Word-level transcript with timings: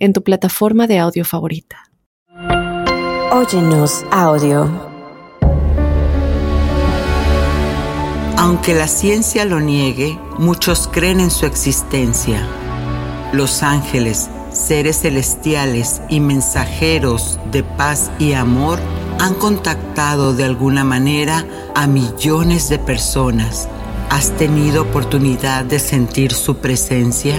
en 0.00 0.12
tu 0.12 0.22
plataforma 0.24 0.86
de 0.86 0.98
audio 0.98 1.24
favorita. 1.24 1.90
Óyenos 3.32 4.04
audio. 4.10 4.68
Aunque 8.36 8.74
la 8.74 8.88
ciencia 8.88 9.44
lo 9.44 9.60
niegue, 9.60 10.18
muchos 10.38 10.88
creen 10.88 11.20
en 11.20 11.30
su 11.30 11.46
existencia. 11.46 12.40
Los 13.32 13.62
ángeles, 13.62 14.30
seres 14.50 15.02
celestiales 15.02 16.00
y 16.08 16.18
mensajeros 16.20 17.38
de 17.52 17.62
paz 17.62 18.10
y 18.18 18.32
amor 18.32 18.80
han 19.20 19.34
contactado 19.34 20.34
de 20.34 20.44
alguna 20.44 20.82
manera 20.82 21.46
a 21.74 21.86
millones 21.86 22.70
de 22.70 22.78
personas. 22.78 23.68
¿Has 24.08 24.36
tenido 24.36 24.82
oportunidad 24.82 25.64
de 25.64 25.78
sentir 25.78 26.32
su 26.32 26.56
presencia? 26.56 27.36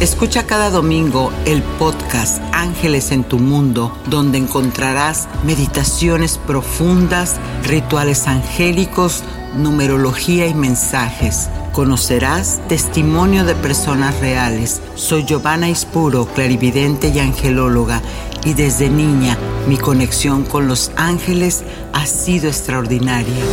Escucha 0.00 0.46
cada 0.46 0.70
domingo 0.70 1.32
el 1.44 1.60
podcast 1.60 2.40
Ángeles 2.52 3.10
en 3.10 3.24
tu 3.24 3.40
Mundo, 3.40 3.92
donde 4.06 4.38
encontrarás 4.38 5.28
meditaciones 5.42 6.38
profundas, 6.38 7.34
rituales 7.64 8.28
angélicos, 8.28 9.24
numerología 9.56 10.46
y 10.46 10.54
mensajes. 10.54 11.48
Conocerás 11.72 12.60
testimonio 12.68 13.44
de 13.44 13.56
personas 13.56 14.20
reales. 14.20 14.80
Soy 14.94 15.24
Giovanna 15.24 15.68
Ispuro, 15.68 16.26
clarividente 16.26 17.08
y 17.08 17.18
angelóloga, 17.18 18.00
y 18.44 18.54
desde 18.54 18.90
niña 18.90 19.36
mi 19.66 19.78
conexión 19.78 20.44
con 20.44 20.68
los 20.68 20.92
ángeles 20.94 21.64
ha 21.92 22.06
sido 22.06 22.46
extraordinaria. 22.46 23.44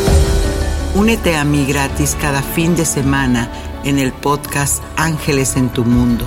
Únete 0.93 1.37
a 1.37 1.43
mí 1.43 1.65
gratis 1.65 2.15
cada 2.21 2.43
fin 2.43 2.75
de 2.75 2.85
semana 2.85 3.49
en 3.85 3.99
el 3.99 4.11
podcast 4.11 4.83
Ángeles 4.97 5.55
en 5.55 5.69
tu 5.69 5.85
Mundo. 5.85 6.25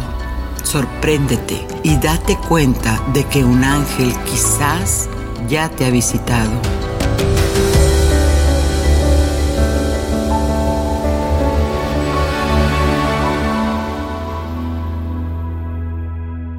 Sorpréndete 0.62 1.66
y 1.82 1.96
date 1.96 2.38
cuenta 2.48 3.02
de 3.12 3.24
que 3.24 3.44
un 3.44 3.64
ángel 3.64 4.14
quizás 4.24 5.08
ya 5.48 5.68
te 5.68 5.84
ha 5.84 5.90
visitado. 5.90 6.52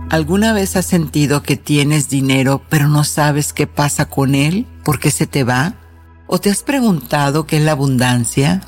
¿Alguna 0.10 0.54
vez 0.54 0.76
has 0.76 0.86
sentido 0.86 1.44
que 1.44 1.56
tienes 1.56 2.10
dinero 2.10 2.62
pero 2.68 2.88
no 2.88 3.04
sabes 3.04 3.54
qué 3.54 3.68
pasa 3.68 4.10
con 4.10 4.36
él? 4.36 4.66
¿Por 4.84 5.00
qué 5.00 5.12
se 5.12 5.28
te 5.28 5.44
va? 5.44 5.76
¿O 6.28 6.40
te 6.40 6.50
has 6.50 6.64
preguntado 6.64 7.46
qué 7.46 7.58
es 7.58 7.64
la 7.64 7.72
abundancia? 7.72 8.62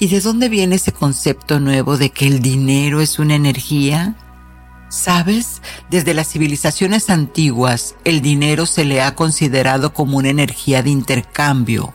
¿Y 0.00 0.06
de 0.06 0.20
dónde 0.20 0.48
viene 0.48 0.76
ese 0.76 0.92
concepto 0.92 1.58
nuevo 1.58 1.96
de 1.96 2.10
que 2.10 2.28
el 2.28 2.40
dinero 2.40 3.00
es 3.00 3.18
una 3.18 3.34
energía? 3.34 4.14
¿Sabes? 4.88 5.60
Desde 5.90 6.14
las 6.14 6.28
civilizaciones 6.28 7.10
antiguas, 7.10 7.96
el 8.04 8.22
dinero 8.22 8.64
se 8.64 8.84
le 8.84 9.02
ha 9.02 9.16
considerado 9.16 9.92
como 9.92 10.18
una 10.18 10.28
energía 10.28 10.84
de 10.84 10.90
intercambio, 10.90 11.94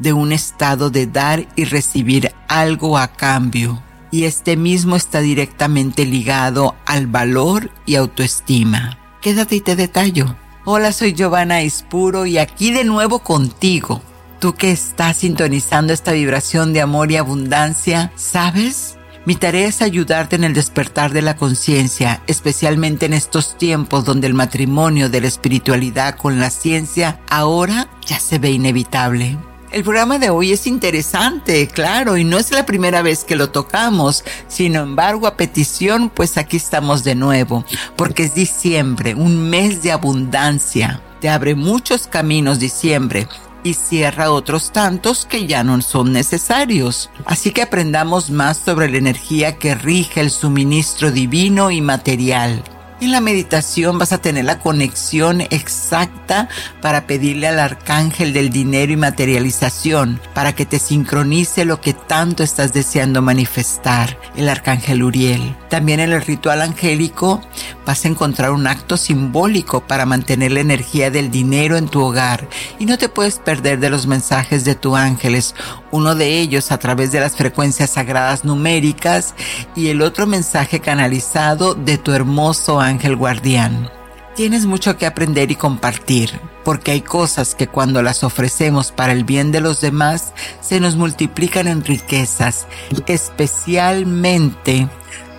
de 0.00 0.12
un 0.12 0.32
estado 0.32 0.90
de 0.90 1.06
dar 1.06 1.46
y 1.54 1.64
recibir 1.64 2.32
algo 2.48 2.98
a 2.98 3.06
cambio. 3.06 3.80
Y 4.10 4.24
este 4.24 4.56
mismo 4.56 4.96
está 4.96 5.20
directamente 5.20 6.04
ligado 6.04 6.74
al 6.86 7.06
valor 7.06 7.70
y 7.86 7.94
autoestima. 7.94 8.98
Quédate 9.20 9.56
y 9.56 9.60
te 9.60 9.76
detallo. 9.76 10.34
Hola, 10.64 10.90
soy 10.90 11.12
Giovanna 11.12 11.62
Ispuro 11.62 12.26
y 12.26 12.38
aquí 12.38 12.72
de 12.72 12.82
nuevo 12.82 13.20
contigo 13.20 14.02
tú 14.44 14.54
que 14.54 14.72
estás 14.72 15.16
sintonizando 15.16 15.94
esta 15.94 16.12
vibración 16.12 16.74
de 16.74 16.82
amor 16.82 17.10
y 17.10 17.16
abundancia, 17.16 18.12
¿sabes? 18.14 18.98
Mi 19.24 19.36
tarea 19.36 19.66
es 19.66 19.80
ayudarte 19.80 20.36
en 20.36 20.44
el 20.44 20.52
despertar 20.52 21.14
de 21.14 21.22
la 21.22 21.34
conciencia, 21.34 22.20
especialmente 22.26 23.06
en 23.06 23.14
estos 23.14 23.56
tiempos 23.56 24.04
donde 24.04 24.26
el 24.26 24.34
matrimonio 24.34 25.08
de 25.08 25.22
la 25.22 25.28
espiritualidad 25.28 26.18
con 26.18 26.40
la 26.40 26.50
ciencia 26.50 27.20
ahora 27.30 27.88
ya 28.04 28.20
se 28.20 28.38
ve 28.38 28.50
inevitable. 28.50 29.38
El 29.72 29.82
programa 29.82 30.18
de 30.18 30.28
hoy 30.28 30.52
es 30.52 30.66
interesante, 30.66 31.66
claro, 31.66 32.18
y 32.18 32.24
no 32.24 32.36
es 32.36 32.50
la 32.50 32.66
primera 32.66 33.00
vez 33.00 33.24
que 33.24 33.36
lo 33.36 33.48
tocamos. 33.48 34.24
Sin 34.46 34.74
embargo, 34.74 35.26
a 35.26 35.38
petición, 35.38 36.10
pues 36.10 36.36
aquí 36.36 36.58
estamos 36.58 37.02
de 37.02 37.14
nuevo, 37.14 37.64
porque 37.96 38.24
es 38.24 38.34
diciembre, 38.34 39.14
un 39.14 39.48
mes 39.48 39.82
de 39.82 39.92
abundancia. 39.92 41.00
Te 41.22 41.30
abre 41.30 41.54
muchos 41.54 42.06
caminos 42.06 42.58
diciembre 42.58 43.26
y 43.64 43.74
cierra 43.74 44.30
otros 44.30 44.70
tantos 44.70 45.26
que 45.26 45.46
ya 45.48 45.64
no 45.64 45.82
son 45.82 46.12
necesarios. 46.12 47.10
Así 47.24 47.50
que 47.50 47.62
aprendamos 47.62 48.30
más 48.30 48.58
sobre 48.58 48.88
la 48.88 48.98
energía 48.98 49.58
que 49.58 49.74
rige 49.74 50.20
el 50.20 50.30
suministro 50.30 51.10
divino 51.10 51.72
y 51.72 51.80
material. 51.80 52.62
En 53.04 53.12
la 53.12 53.20
meditación 53.20 53.98
vas 53.98 54.12
a 54.12 54.22
tener 54.22 54.46
la 54.46 54.60
conexión 54.60 55.42
exacta 55.42 56.48
para 56.80 57.06
pedirle 57.06 57.46
al 57.46 57.58
arcángel 57.58 58.32
del 58.32 58.48
dinero 58.48 58.92
y 58.92 58.96
materialización 58.96 60.22
para 60.32 60.54
que 60.54 60.64
te 60.64 60.78
sincronice 60.78 61.66
lo 61.66 61.82
que 61.82 61.92
tanto 61.92 62.42
estás 62.42 62.72
deseando 62.72 63.20
manifestar, 63.20 64.18
el 64.36 64.48
arcángel 64.48 65.02
Uriel. 65.02 65.54
También 65.68 66.00
en 66.00 66.14
el 66.14 66.22
ritual 66.22 66.62
angélico 66.62 67.42
vas 67.84 68.06
a 68.06 68.08
encontrar 68.08 68.52
un 68.52 68.66
acto 68.66 68.96
simbólico 68.96 69.86
para 69.86 70.06
mantener 70.06 70.52
la 70.52 70.60
energía 70.60 71.10
del 71.10 71.30
dinero 71.30 71.76
en 71.76 71.88
tu 71.88 72.00
hogar 72.00 72.48
y 72.78 72.86
no 72.86 72.96
te 72.96 73.10
puedes 73.10 73.38
perder 73.38 73.80
de 73.80 73.90
los 73.90 74.06
mensajes 74.06 74.64
de 74.64 74.76
tus 74.76 74.96
ángeles, 74.96 75.54
uno 75.94 76.16
de 76.16 76.40
ellos 76.40 76.72
a 76.72 76.78
través 76.78 77.12
de 77.12 77.20
las 77.20 77.36
frecuencias 77.36 77.90
sagradas 77.90 78.44
numéricas 78.44 79.32
y 79.76 79.90
el 79.90 80.02
otro 80.02 80.26
mensaje 80.26 80.80
canalizado 80.80 81.76
de 81.76 81.98
tu 81.98 82.12
hermoso 82.12 82.80
ángel 82.80 83.14
guardián. 83.14 83.88
Tienes 84.34 84.66
mucho 84.66 84.98
que 84.98 85.06
aprender 85.06 85.52
y 85.52 85.54
compartir, 85.54 86.40
porque 86.64 86.90
hay 86.90 87.00
cosas 87.00 87.54
que 87.54 87.68
cuando 87.68 88.02
las 88.02 88.24
ofrecemos 88.24 88.90
para 88.90 89.12
el 89.12 89.22
bien 89.22 89.52
de 89.52 89.60
los 89.60 89.80
demás 89.80 90.32
se 90.60 90.80
nos 90.80 90.96
multiplican 90.96 91.68
en 91.68 91.84
riquezas, 91.84 92.66
especialmente 93.06 94.88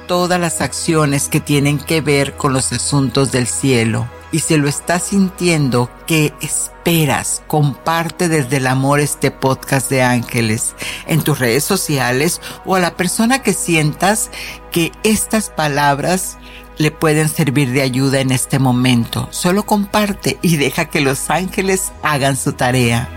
todas 0.08 0.40
las 0.40 0.62
acciones 0.62 1.28
que 1.28 1.42
tienen 1.42 1.80
que 1.80 2.00
ver 2.00 2.38
con 2.38 2.54
los 2.54 2.72
asuntos 2.72 3.34
del 3.34 3.48
cielo. 3.48 4.08
Y 4.32 4.40
si 4.40 4.58
lo 4.58 4.68
estás 4.68 5.04
sintiendo, 5.04 5.90
¿qué 6.08 6.34
esperas? 6.42 7.42
Comparte 7.48 8.28
desde 8.28 8.58
el 8.58 8.68
amor 8.68 9.00
este 9.00 9.32
podcast 9.32 9.90
de 9.90 10.04
ángeles 10.04 10.76
en 11.08 11.24
tus 11.24 11.40
redes 11.40 11.64
sociales 11.64 12.42
o 12.66 12.76
a 12.76 12.80
la 12.80 12.96
persona 12.96 13.42
que 13.42 13.54
sientas 13.54 14.32
que 14.72 14.92
estas 15.04 15.50
palabras 15.50 16.38
le 16.78 16.92
pueden 16.92 17.30
servir 17.30 17.72
de 17.72 17.82
ayuda 17.82 18.20
en 18.20 18.32
este 18.32 18.60
momento. 18.60 19.28
Solo 19.32 19.66
comparte 19.66 20.38
y 20.42 20.58
deja 20.58 20.86
que 20.86 21.02
los 21.02 21.30
ángeles 21.30 21.92
hagan 22.04 22.36
su 22.36 22.54
tarea. 22.54 23.10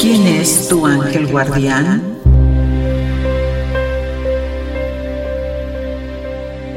¿Quién 0.00 0.26
es 0.26 0.68
tu 0.68 0.86
ángel 0.86 1.26
guardián? 1.28 2.15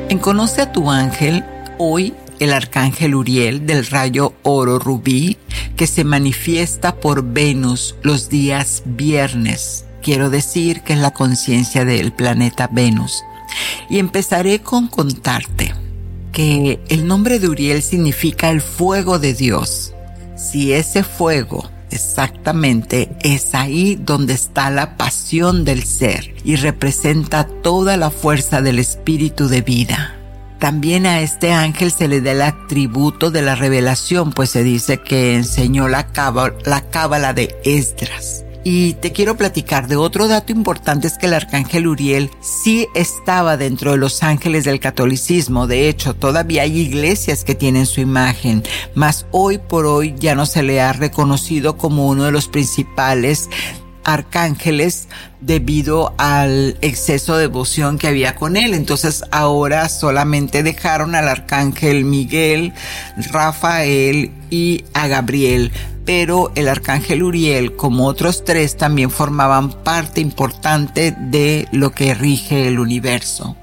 En 0.09 0.17
Conoce 0.17 0.63
a 0.63 0.71
tu 0.71 0.89
ángel, 0.89 1.45
hoy 1.77 2.15
el 2.39 2.51
arcángel 2.51 3.13
Uriel 3.13 3.67
del 3.67 3.85
rayo 3.85 4.33
oro 4.41 4.79
rubí 4.79 5.37
que 5.75 5.85
se 5.85 6.03
manifiesta 6.03 6.95
por 6.95 7.23
Venus 7.23 7.95
los 8.01 8.27
días 8.27 8.81
viernes. 8.85 9.85
Quiero 10.01 10.31
decir 10.31 10.81
que 10.81 10.93
es 10.93 10.99
la 10.99 11.11
conciencia 11.11 11.85
del 11.85 12.11
planeta 12.11 12.67
Venus. 12.71 13.23
Y 13.87 13.99
empezaré 13.99 14.61
con 14.63 14.87
contarte 14.87 15.75
que 16.31 16.79
el 16.89 17.05
nombre 17.05 17.37
de 17.37 17.47
Uriel 17.47 17.83
significa 17.83 18.49
el 18.49 18.61
fuego 18.61 19.19
de 19.19 19.35
Dios. 19.35 19.93
Si 20.35 20.73
ese 20.73 21.03
fuego 21.03 21.69
exactamente 21.91 23.09
es 23.21 23.55
ahí 23.55 23.95
donde 23.95 24.33
está 24.33 24.69
la 24.69 24.97
pasión 24.97 25.65
del 25.65 25.83
ser 25.83 26.33
y 26.43 26.55
representa 26.55 27.45
toda 27.45 27.97
la 27.97 28.09
fuerza 28.09 28.61
del 28.61 28.79
espíritu 28.79 29.47
de 29.47 29.61
vida. 29.61 30.15
También 30.59 31.05
a 31.05 31.21
este 31.21 31.53
ángel 31.53 31.91
se 31.91 32.09
le 32.09 32.19
da 32.19 32.31
el 32.33 32.41
atributo 32.41 33.31
de 33.31 33.41
la 33.41 33.55
revelación, 33.55 34.33
pues 34.33 34.49
se 34.49 34.63
dice 34.63 34.97
que 34.97 35.35
enseñó 35.35 35.87
la 35.87 36.07
cábala, 36.07 36.53
la 36.65 36.81
cábala 36.81 37.33
de 37.33 37.55
Esdras. 37.63 38.43
Y 38.63 38.95
te 38.95 39.13
quiero 39.13 39.37
platicar 39.37 39.87
de 39.87 39.95
otro 39.95 40.27
dato 40.27 40.51
importante 40.51 41.07
es 41.07 41.17
que 41.17 41.27
el 41.27 41.33
arcángel 41.33 41.87
Uriel 41.87 42.29
sí 42.41 42.87
estaba 42.93 43.55
dentro 43.55 43.91
de 43.91 43.97
los 43.97 44.21
ángeles 44.21 44.65
del 44.65 44.81
catolicismo. 44.81 45.65
De 45.65 45.87
hecho, 45.87 46.13
todavía 46.13 46.63
hay 46.63 46.77
iglesias 46.77 47.45
que 47.45 47.55
tienen 47.55 47.85
su 47.85 48.01
imagen, 48.01 48.63
mas 48.95 49.25
hoy 49.31 49.59
por 49.59 49.85
hoy 49.85 50.13
ya 50.17 50.35
no 50.35 50.45
se 50.45 50.63
le 50.63 50.81
ha 50.81 50.91
reconocido 50.91 51.77
como 51.77 52.07
uno 52.09 52.25
de 52.25 52.31
los 52.31 52.47
principales 52.47 53.49
arcángeles 54.03 55.07
debido 55.39 56.13
al 56.17 56.77
exceso 56.81 57.35
de 57.35 57.41
devoción 57.41 57.97
que 57.97 58.07
había 58.07 58.35
con 58.35 58.57
él. 58.57 58.73
Entonces 58.73 59.23
ahora 59.31 59.87
solamente 59.87 60.63
dejaron 60.63 61.15
al 61.15 61.27
arcángel 61.27 62.05
Miguel, 62.05 62.73
Rafael 63.31 64.31
y 64.49 64.83
a 64.93 65.07
Gabriel. 65.07 65.71
Pero 66.09 66.51
el 66.55 66.67
arcángel 66.67 67.21
Uriel, 67.21 67.75
como 67.75 68.07
otros 68.07 68.43
tres, 68.43 68.77
también 68.77 69.11
formaban 69.11 69.83
parte 69.83 70.21
importante 70.21 71.15
de 71.15 71.67
lo 71.71 71.91
que 71.91 72.15
rige 72.15 72.67
el 72.67 72.79
universo. 72.79 73.55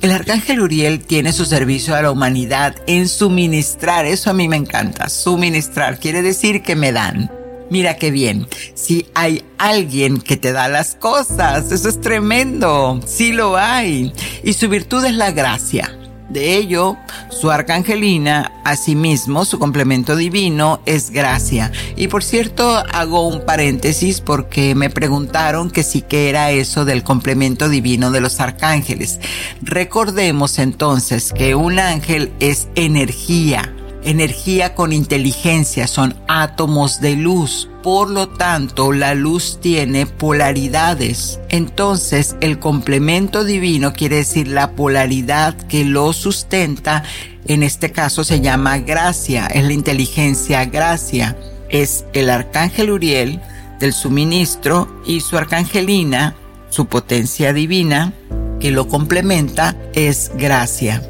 El 0.00 0.12
arcángel 0.12 0.60
Uriel 0.60 1.00
tiene 1.00 1.32
su 1.32 1.46
servicio 1.46 1.96
a 1.96 2.02
la 2.02 2.12
humanidad 2.12 2.76
en 2.86 3.08
suministrar, 3.08 4.06
eso 4.06 4.30
a 4.30 4.34
mí 4.34 4.46
me 4.46 4.54
encanta, 4.54 5.08
suministrar 5.08 5.98
quiere 5.98 6.22
decir 6.22 6.62
que 6.62 6.76
me 6.76 6.92
dan 6.92 7.28
Mira 7.70 7.96
qué 7.96 8.10
bien. 8.10 8.46
Si 8.74 9.06
hay 9.14 9.44
alguien 9.58 10.20
que 10.20 10.36
te 10.36 10.52
da 10.52 10.68
las 10.68 10.96
cosas, 10.96 11.70
eso 11.70 11.88
es 11.88 12.00
tremendo. 12.00 13.00
Sí 13.06 13.30
lo 13.30 13.56
hay. 13.56 14.12
Y 14.42 14.54
su 14.54 14.68
virtud 14.68 15.04
es 15.04 15.14
la 15.14 15.30
gracia. 15.30 15.99
De 16.30 16.56
ello, 16.56 16.96
su 17.28 17.50
arcangelina, 17.50 18.52
asimismo, 18.64 19.44
su 19.44 19.58
complemento 19.58 20.14
divino 20.14 20.80
es 20.86 21.10
gracia. 21.10 21.72
Y 21.96 22.06
por 22.06 22.22
cierto, 22.22 22.82
hago 22.92 23.26
un 23.26 23.44
paréntesis 23.44 24.20
porque 24.20 24.76
me 24.76 24.90
preguntaron 24.90 25.70
que 25.70 25.82
sí 25.82 26.02
que 26.02 26.28
era 26.28 26.52
eso 26.52 26.84
del 26.84 27.02
complemento 27.02 27.68
divino 27.68 28.12
de 28.12 28.20
los 28.20 28.38
arcángeles. 28.38 29.18
Recordemos 29.60 30.58
entonces 30.60 31.32
que 31.32 31.56
un 31.56 31.80
ángel 31.80 32.32
es 32.38 32.68
energía 32.76 33.74
energía 34.04 34.74
con 34.74 34.92
inteligencia, 34.92 35.86
son 35.86 36.16
átomos 36.28 37.00
de 37.00 37.16
luz. 37.16 37.68
Por 37.82 38.10
lo 38.10 38.28
tanto, 38.28 38.92
la 38.92 39.14
luz 39.14 39.58
tiene 39.60 40.06
polaridades. 40.06 41.40
Entonces, 41.48 42.36
el 42.40 42.58
complemento 42.58 43.44
divino 43.44 43.92
quiere 43.92 44.16
decir 44.16 44.48
la 44.48 44.72
polaridad 44.72 45.54
que 45.54 45.84
lo 45.84 46.12
sustenta. 46.12 47.04
En 47.46 47.62
este 47.62 47.92
caso 47.92 48.24
se 48.24 48.40
llama 48.40 48.78
gracia, 48.78 49.46
es 49.46 49.64
la 49.64 49.72
inteligencia 49.72 50.64
gracia. 50.66 51.36
Es 51.68 52.04
el 52.12 52.30
arcángel 52.30 52.90
Uriel 52.90 53.40
del 53.78 53.92
suministro 53.92 55.02
y 55.06 55.20
su 55.20 55.38
arcangelina, 55.38 56.34
su 56.68 56.86
potencia 56.86 57.52
divina, 57.52 58.12
que 58.60 58.70
lo 58.70 58.88
complementa, 58.88 59.74
es 59.94 60.32
gracia. 60.36 61.02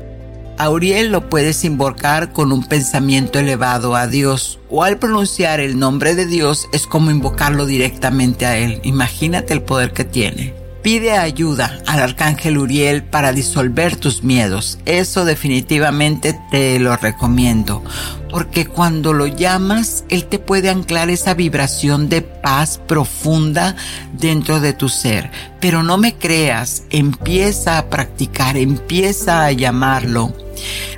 Auriel 0.63 1.11
lo 1.11 1.31
puedes 1.31 1.65
invocar 1.65 2.35
con 2.35 2.53
un 2.53 2.63
pensamiento 2.63 3.39
elevado 3.39 3.97
a 3.97 4.07
Dios 4.07 4.59
o 4.69 4.85
al 4.85 4.99
pronunciar 4.99 5.59
el 5.59 5.79
nombre 5.79 6.15
de 6.15 6.27
Dios 6.27 6.69
es 6.75 6.87
como 6.87 7.11
invocarlo 7.11 7.65
directamente 7.65 8.45
a 8.45 8.59
Él. 8.59 8.79
Imagínate 8.85 9.55
el 9.55 9.63
poder 9.63 9.95
que 9.95 10.05
tiene. 10.05 10.60
Pide 10.83 11.13
ayuda 11.13 11.79
al 11.87 12.01
arcángel 12.01 12.57
Uriel 12.57 13.03
para 13.03 13.33
disolver 13.33 13.97
tus 13.97 14.23
miedos. 14.25 14.79
Eso 14.87 15.27
definitivamente 15.27 16.39
te 16.51 16.79
lo 16.79 16.97
recomiendo. 16.97 17.85
Porque 18.31 18.65
cuando 18.65 19.13
lo 19.13 19.27
llamas, 19.27 20.05
Él 20.09 20.25
te 20.25 20.39
puede 20.39 20.71
anclar 20.71 21.11
esa 21.11 21.35
vibración 21.35 22.09
de 22.09 22.23
paz 22.23 22.81
profunda 22.87 23.77
dentro 24.15 24.61
de 24.61 24.73
tu 24.73 24.89
ser. 24.89 25.31
Pero 25.61 25.83
no 25.83 25.99
me 25.99 26.15
creas, 26.15 26.85
empieza 26.89 27.77
a 27.77 27.91
practicar, 27.91 28.57
empieza 28.57 29.45
a 29.45 29.53
llamarlo. 29.53 30.33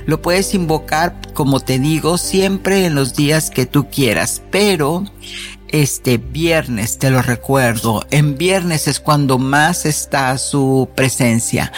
Lo 0.05 0.21
puedes 0.21 0.53
invocar, 0.53 1.15
como 1.33 1.59
te 1.59 1.79
digo, 1.79 2.17
siempre 2.17 2.85
en 2.85 2.95
los 2.95 3.15
días 3.15 3.49
que 3.49 3.65
tú 3.65 3.87
quieras, 3.89 4.41
pero 4.51 5.03
este 5.73 6.17
viernes, 6.19 6.99
te 6.99 7.09
lo 7.09 7.23
recuerdo, 7.23 8.05
en 8.11 8.37
viernes 8.37 8.87
es 8.87 8.99
cuando 8.99 9.39
más 9.39 9.87
está 9.87 10.37
su 10.37 10.87
presencia, 10.95 11.73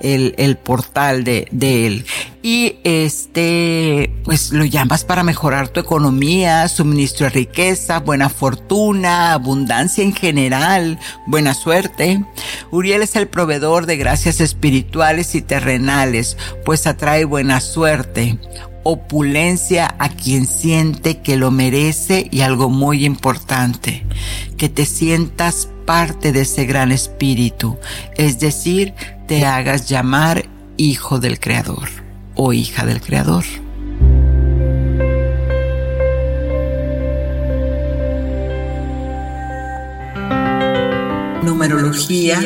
el, 0.00 0.36
el 0.38 0.56
portal 0.56 1.24
de, 1.24 1.48
de 1.50 1.86
él. 1.88 2.06
Y 2.42 2.76
este, 2.84 4.14
pues 4.24 4.52
lo 4.52 4.64
llamas 4.64 5.04
para 5.04 5.24
mejorar 5.24 5.68
tu 5.68 5.80
economía, 5.80 6.68
suministro 6.68 7.24
de 7.24 7.30
riqueza, 7.30 7.98
buena 7.98 8.28
fortuna, 8.28 9.32
abundancia 9.32 10.04
en 10.04 10.14
general, 10.14 11.00
buena 11.26 11.52
suerte. 11.52 12.24
Uriel 12.70 13.02
es 13.02 13.16
el 13.16 13.26
proveedor 13.26 13.86
de 13.86 13.96
gracias 13.96 14.40
espirituales 14.40 15.34
y 15.34 15.42
terrenales, 15.42 16.36
pues 16.64 16.86
atrae 16.86 17.24
buena 17.24 17.60
suerte 17.60 18.38
opulencia 18.82 19.94
a 19.98 20.08
quien 20.08 20.46
siente 20.46 21.18
que 21.18 21.36
lo 21.36 21.50
merece 21.50 22.28
y 22.30 22.40
algo 22.40 22.70
muy 22.70 23.04
importante, 23.04 24.04
que 24.56 24.68
te 24.68 24.86
sientas 24.86 25.68
parte 25.84 26.32
de 26.32 26.42
ese 26.42 26.64
gran 26.64 26.92
espíritu, 26.92 27.78
es 28.16 28.38
decir, 28.38 28.94
te 29.26 29.44
hagas 29.44 29.88
llamar 29.88 30.46
hijo 30.76 31.20
del 31.20 31.38
Creador 31.40 31.88
o 32.34 32.52
hija 32.52 32.86
del 32.86 33.00
Creador. 33.00 33.44
Numerología. 41.42 42.38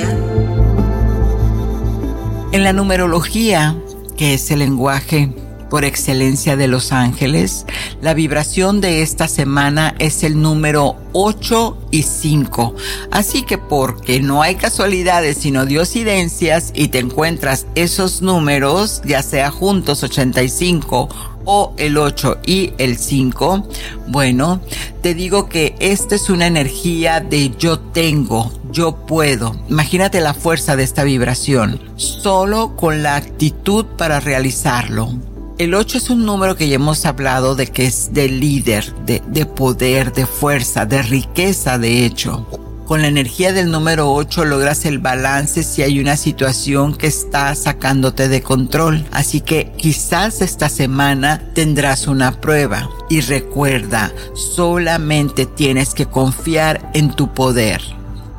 En 2.52 2.62
la 2.62 2.72
numerología, 2.72 3.76
que 4.16 4.34
es 4.34 4.50
el 4.50 4.60
lenguaje 4.60 5.32
por 5.74 5.84
excelencia 5.84 6.56
de 6.56 6.68
los 6.68 6.92
ángeles. 6.92 7.66
La 8.00 8.14
vibración 8.14 8.80
de 8.80 9.02
esta 9.02 9.26
semana 9.26 9.96
es 9.98 10.22
el 10.22 10.40
número 10.40 10.94
8 11.14 11.88
y 11.90 12.04
5. 12.04 12.76
Así 13.10 13.42
que 13.42 13.58
porque 13.58 14.20
no 14.20 14.40
hay 14.40 14.54
casualidades 14.54 15.38
sino 15.38 15.66
diosidencias 15.66 16.70
y 16.76 16.86
te 16.86 17.00
encuentras 17.00 17.66
esos 17.74 18.22
números, 18.22 19.02
ya 19.04 19.20
sea 19.24 19.50
juntos 19.50 20.04
85 20.04 21.08
o 21.44 21.74
el 21.76 21.98
8 21.98 22.38
y 22.46 22.72
el 22.78 22.96
5, 22.96 23.68
bueno, 24.06 24.60
te 25.02 25.14
digo 25.14 25.48
que 25.48 25.74
esta 25.80 26.14
es 26.14 26.30
una 26.30 26.46
energía 26.46 27.18
de 27.18 27.50
yo 27.58 27.80
tengo, 27.80 28.52
yo 28.70 28.94
puedo. 28.94 29.56
Imagínate 29.68 30.20
la 30.20 30.34
fuerza 30.34 30.76
de 30.76 30.84
esta 30.84 31.02
vibración, 31.02 31.80
solo 31.96 32.76
con 32.76 33.02
la 33.02 33.16
actitud 33.16 33.84
para 33.98 34.20
realizarlo. 34.20 35.33
El 35.56 35.72
8 35.72 35.98
es 35.98 36.10
un 36.10 36.26
número 36.26 36.56
que 36.56 36.66
ya 36.66 36.74
hemos 36.74 37.06
hablado 37.06 37.54
de 37.54 37.68
que 37.68 37.86
es 37.86 38.12
de 38.12 38.28
líder, 38.28 38.92
de, 39.06 39.22
de, 39.28 39.46
poder, 39.46 40.12
de 40.12 40.26
fuerza, 40.26 40.84
de 40.84 41.00
riqueza, 41.00 41.78
de 41.78 42.04
hecho. 42.04 42.44
Con 42.86 43.02
la 43.02 43.06
energía 43.06 43.52
del 43.52 43.70
número 43.70 44.12
8 44.12 44.46
logras 44.46 44.84
el 44.84 44.98
balance 44.98 45.62
si 45.62 45.82
hay 45.82 46.00
una 46.00 46.16
situación 46.16 46.96
que 46.96 47.06
está 47.06 47.54
sacándote 47.54 48.28
de 48.28 48.42
control. 48.42 49.06
Así 49.12 49.42
que 49.42 49.70
quizás 49.76 50.42
esta 50.42 50.68
semana 50.68 51.40
tendrás 51.54 52.08
una 52.08 52.40
prueba. 52.40 52.90
Y 53.08 53.20
recuerda, 53.20 54.12
solamente 54.34 55.46
tienes 55.46 55.94
que 55.94 56.06
confiar 56.06 56.90
en 56.94 57.12
tu 57.12 57.32
poder 57.32 57.80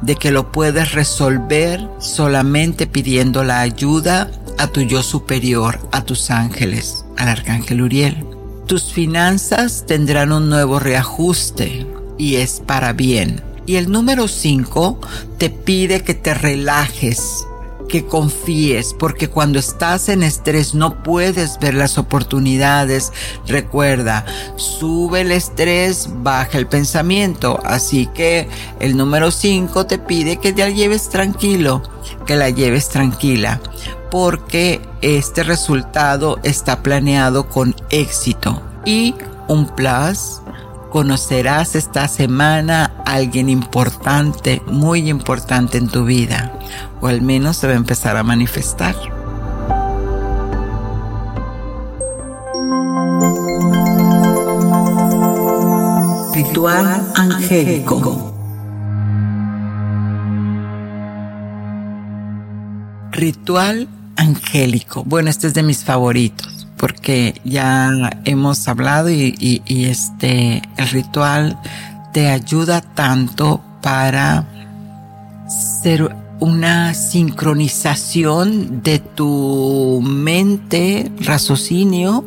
de 0.01 0.17
que 0.17 0.31
lo 0.31 0.51
puedes 0.51 0.91
resolver 0.91 1.87
solamente 1.99 2.87
pidiendo 2.87 3.45
la 3.45 3.61
ayuda 3.61 4.29
a 4.57 4.67
tu 4.67 4.81
yo 4.81 5.01
superior, 5.01 5.79
a 5.93 6.01
tus 6.03 6.29
ángeles 6.29 7.04
al 7.17 7.29
arcángel 7.29 7.81
Uriel. 7.81 8.25
Tus 8.67 8.91
finanzas 8.91 9.85
tendrán 9.85 10.31
un 10.31 10.49
nuevo 10.49 10.79
reajuste 10.79 11.85
y 12.17 12.35
es 12.35 12.61
para 12.65 12.93
bien. 12.93 13.41
Y 13.65 13.75
el 13.75 13.91
número 13.91 14.27
5 14.27 14.99
te 15.37 15.49
pide 15.49 16.01
que 16.01 16.13
te 16.13 16.33
relajes, 16.33 17.45
que 17.87 18.05
confíes, 18.05 18.93
porque 18.93 19.29
cuando 19.29 19.59
estás 19.59 20.09
en 20.09 20.23
estrés 20.23 20.73
no 20.73 21.03
puedes 21.03 21.59
ver 21.59 21.73
las 21.73 21.97
oportunidades. 21.97 23.11
Recuerda, 23.47 24.25
sube 24.55 25.21
el 25.21 25.31
estrés, 25.31 26.09
baja 26.17 26.57
el 26.57 26.67
pensamiento. 26.67 27.59
Así 27.63 28.07
que 28.07 28.47
el 28.79 28.97
número 28.97 29.31
5 29.31 29.85
te 29.85 29.97
pide 29.97 30.37
que 30.37 30.53
te 30.53 30.63
la 30.63 30.69
lleves 30.69 31.09
tranquilo, 31.09 31.83
que 32.25 32.35
la 32.35 32.49
lleves 32.49 32.89
tranquila 32.89 33.61
porque 34.11 34.79
este 35.01 35.43
resultado 35.43 36.39
está 36.43 36.81
planeado 36.81 37.49
con 37.49 37.75
éxito. 37.89 38.61
Y 38.85 39.13
un 39.49 39.67
plus, 39.67 40.41
conocerás 40.95 41.75
esta 41.75 42.07
semana 42.07 42.93
a 43.05 43.15
alguien 43.15 43.49
importante, 43.49 44.61
muy 44.65 45.09
importante 45.09 45.77
en 45.77 45.89
tu 45.89 46.05
vida, 46.05 46.57
o 47.01 47.07
al 47.07 47.21
menos 47.21 47.57
se 47.57 47.67
va 47.67 47.73
a 47.73 47.75
empezar 47.75 48.15
a 48.15 48.23
manifestar. 48.23 48.95
Ritual 56.33 57.11
angélico. 57.15 58.33
Ritual 63.11 63.89
angélico. 64.15 65.03
Bueno, 65.03 65.29
este 65.29 65.47
es 65.47 65.53
de 65.53 65.63
mis 65.63 65.83
favoritos 65.83 66.54
porque 66.85 67.41
ya 67.43 68.11
hemos 68.25 68.67
hablado 68.67 69.09
y, 69.09 69.63
este, 69.65 70.61
el 70.77 70.87
ritual 70.89 71.57
te 72.13 72.29
ayuda 72.29 72.81
tanto 72.81 73.59
para 73.81 74.45
ser 75.81 76.15
una 76.39 76.93
sincronización 76.93 78.83
de 78.83 78.99
tu 78.99 79.99
mente, 80.05 81.11
raciocinio, 81.21 82.23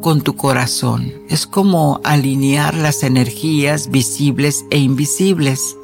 con 0.00 0.22
tu 0.22 0.34
corazón. 0.34 1.12
Es 1.28 1.46
como 1.46 2.00
alinear 2.04 2.74
las 2.74 3.02
energías 3.02 3.90
visibles 3.90 4.64
e 4.70 4.78
invisibles. 4.78 5.76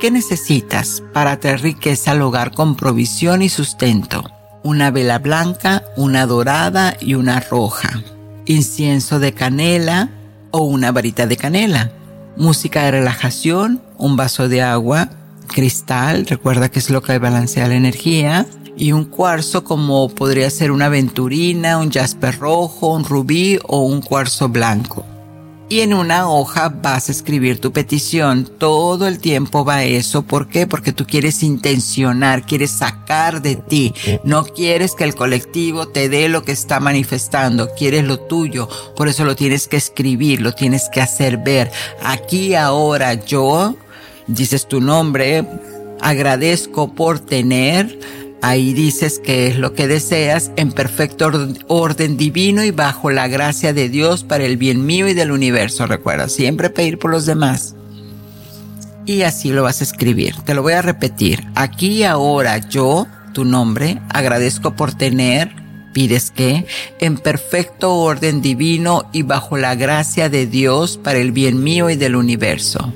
¿Qué 0.00 0.10
necesitas 0.10 1.02
para 1.12 1.38
traer 1.40 1.60
riqueza 1.60 2.12
al 2.12 2.22
hogar 2.22 2.54
con 2.54 2.74
provisión 2.74 3.42
y 3.42 3.50
sustento? 3.50 4.33
Una 4.64 4.90
vela 4.90 5.18
blanca, 5.18 5.84
una 5.94 6.24
dorada 6.24 6.96
y 6.98 7.16
una 7.16 7.38
roja. 7.38 8.02
Incienso 8.46 9.18
de 9.18 9.34
canela 9.34 10.08
o 10.52 10.62
una 10.62 10.90
varita 10.90 11.26
de 11.26 11.36
canela. 11.36 11.92
Música 12.38 12.84
de 12.84 12.92
relajación, 12.92 13.82
un 13.98 14.16
vaso 14.16 14.48
de 14.48 14.62
agua, 14.62 15.10
cristal, 15.48 16.24
recuerda 16.24 16.70
que 16.70 16.78
es 16.78 16.88
lo 16.88 17.02
que 17.02 17.18
balancea 17.18 17.68
la 17.68 17.74
energía, 17.74 18.46
y 18.74 18.92
un 18.92 19.04
cuarzo 19.04 19.64
como 19.64 20.08
podría 20.08 20.48
ser 20.48 20.70
una 20.70 20.86
aventurina, 20.86 21.76
un 21.76 21.92
jasper 21.92 22.38
rojo, 22.38 22.94
un 22.94 23.04
rubí 23.04 23.58
o 23.64 23.82
un 23.82 24.00
cuarzo 24.00 24.48
blanco. 24.48 25.04
Y 25.68 25.80
en 25.80 25.94
una 25.94 26.28
hoja 26.28 26.68
vas 26.68 27.08
a 27.08 27.12
escribir 27.12 27.58
tu 27.60 27.72
petición. 27.72 28.44
Todo 28.58 29.06
el 29.06 29.18
tiempo 29.18 29.64
va 29.64 29.84
eso. 29.84 30.22
¿Por 30.22 30.48
qué? 30.48 30.66
Porque 30.66 30.92
tú 30.92 31.06
quieres 31.06 31.42
intencionar, 31.42 32.44
quieres 32.44 32.70
sacar 32.70 33.40
de 33.40 33.56
ti. 33.56 33.94
No 34.24 34.44
quieres 34.44 34.94
que 34.94 35.04
el 35.04 35.14
colectivo 35.14 35.88
te 35.88 36.10
dé 36.10 36.28
lo 36.28 36.42
que 36.42 36.52
está 36.52 36.80
manifestando. 36.80 37.70
Quieres 37.76 38.04
lo 38.04 38.20
tuyo. 38.20 38.68
Por 38.94 39.08
eso 39.08 39.24
lo 39.24 39.36
tienes 39.36 39.66
que 39.66 39.78
escribir, 39.78 40.42
lo 40.42 40.52
tienes 40.52 40.90
que 40.92 41.00
hacer 41.00 41.38
ver. 41.38 41.70
Aquí 42.02 42.54
ahora 42.54 43.14
yo, 43.14 43.74
dices 44.26 44.68
tu 44.68 44.82
nombre, 44.82 45.48
agradezco 46.00 46.92
por 46.92 47.20
tener 47.20 47.98
Ahí 48.44 48.74
dices 48.74 49.20
que 49.20 49.46
es 49.46 49.56
lo 49.56 49.72
que 49.72 49.88
deseas 49.88 50.50
en 50.56 50.70
perfecto 50.70 51.32
orden 51.66 52.18
divino 52.18 52.62
y 52.62 52.72
bajo 52.72 53.10
la 53.10 53.26
gracia 53.26 53.72
de 53.72 53.88
Dios 53.88 54.22
para 54.22 54.44
el 54.44 54.58
bien 54.58 54.84
mío 54.84 55.08
y 55.08 55.14
del 55.14 55.30
universo. 55.30 55.86
Recuerda, 55.86 56.28
siempre 56.28 56.68
pedir 56.68 56.98
por 56.98 57.10
los 57.10 57.24
demás. 57.24 57.74
Y 59.06 59.22
así 59.22 59.50
lo 59.50 59.62
vas 59.62 59.80
a 59.80 59.84
escribir. 59.84 60.36
Te 60.44 60.52
lo 60.52 60.60
voy 60.60 60.74
a 60.74 60.82
repetir. 60.82 61.42
Aquí 61.54 62.00
y 62.00 62.04
ahora 62.04 62.58
yo, 62.58 63.06
tu 63.32 63.46
nombre, 63.46 64.02
agradezco 64.10 64.76
por 64.76 64.92
tener, 64.92 65.50
pides 65.94 66.30
que, 66.30 66.66
en 67.00 67.16
perfecto 67.16 67.94
orden 67.94 68.42
divino 68.42 69.08
y 69.10 69.22
bajo 69.22 69.56
la 69.56 69.74
gracia 69.74 70.28
de 70.28 70.46
Dios 70.46 70.98
para 70.98 71.18
el 71.18 71.32
bien 71.32 71.64
mío 71.64 71.88
y 71.88 71.96
del 71.96 72.14
universo. 72.14 72.92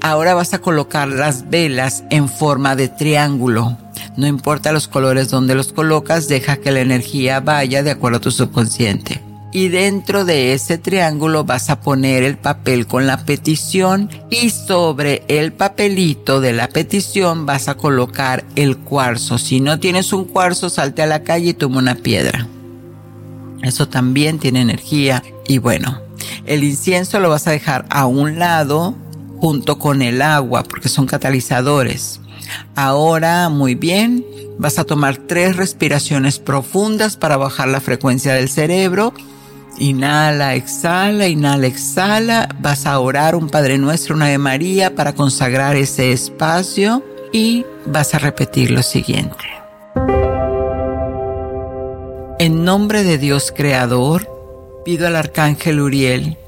Ahora 0.00 0.32
vas 0.32 0.54
a 0.54 0.60
colocar 0.60 1.08
las 1.08 1.50
velas 1.50 2.02
en 2.08 2.30
forma 2.30 2.76
de 2.76 2.88
triángulo 2.88 3.76
no 4.16 4.26
importa 4.26 4.72
los 4.72 4.88
colores 4.88 5.30
donde 5.30 5.54
los 5.54 5.72
colocas, 5.72 6.28
deja 6.28 6.56
que 6.56 6.70
la 6.70 6.80
energía 6.80 7.40
vaya 7.40 7.82
de 7.82 7.90
acuerdo 7.90 8.18
a 8.18 8.20
tu 8.20 8.30
subconsciente. 8.30 9.22
Y 9.52 9.68
dentro 9.68 10.24
de 10.24 10.52
ese 10.52 10.76
triángulo 10.76 11.44
vas 11.44 11.70
a 11.70 11.80
poner 11.80 12.24
el 12.24 12.36
papel 12.36 12.86
con 12.86 13.06
la 13.06 13.24
petición 13.24 14.10
y 14.28 14.50
sobre 14.50 15.22
el 15.28 15.52
papelito 15.52 16.42
de 16.42 16.52
la 16.52 16.68
petición 16.68 17.46
vas 17.46 17.68
a 17.68 17.76
colocar 17.76 18.44
el 18.54 18.76
cuarzo. 18.76 19.38
Si 19.38 19.60
no 19.60 19.80
tienes 19.80 20.12
un 20.12 20.26
cuarzo, 20.26 20.68
salte 20.68 21.00
a 21.00 21.06
la 21.06 21.22
calle 21.22 21.50
y 21.50 21.54
toma 21.54 21.78
una 21.78 21.94
piedra. 21.94 22.46
Eso 23.62 23.88
también 23.88 24.38
tiene 24.38 24.60
energía. 24.60 25.22
Y 25.48 25.58
bueno, 25.58 26.02
el 26.44 26.62
incienso 26.62 27.18
lo 27.20 27.30
vas 27.30 27.46
a 27.46 27.52
dejar 27.52 27.86
a 27.88 28.06
un 28.06 28.38
lado 28.38 28.94
junto 29.38 29.78
con 29.78 30.02
el 30.02 30.22
agua 30.22 30.64
porque 30.64 30.88
son 30.88 31.06
catalizadores. 31.06 32.20
Ahora, 32.74 33.48
muy 33.48 33.74
bien, 33.74 34.24
vas 34.58 34.78
a 34.78 34.84
tomar 34.84 35.16
tres 35.16 35.56
respiraciones 35.56 36.38
profundas 36.38 37.16
para 37.16 37.36
bajar 37.36 37.68
la 37.68 37.80
frecuencia 37.80 38.34
del 38.34 38.48
cerebro. 38.48 39.12
Inhala, 39.78 40.54
exhala, 40.54 41.28
inhala, 41.28 41.66
exhala. 41.66 42.48
Vas 42.60 42.86
a 42.86 42.98
orar 42.98 43.34
un 43.34 43.48
Padre 43.48 43.78
Nuestro, 43.78 44.16
una 44.16 44.26
de 44.26 44.38
María 44.38 44.94
para 44.94 45.14
consagrar 45.14 45.76
ese 45.76 46.12
espacio 46.12 47.04
y 47.32 47.66
vas 47.86 48.14
a 48.14 48.18
repetir 48.18 48.70
lo 48.70 48.82
siguiente. 48.82 49.44
En 52.38 52.64
nombre 52.64 53.02
de 53.02 53.18
Dios 53.18 53.52
Creador, 53.54 54.28
pido 54.84 55.06
al 55.06 55.16
Arcángel 55.16 55.80
Uriel 55.80 56.38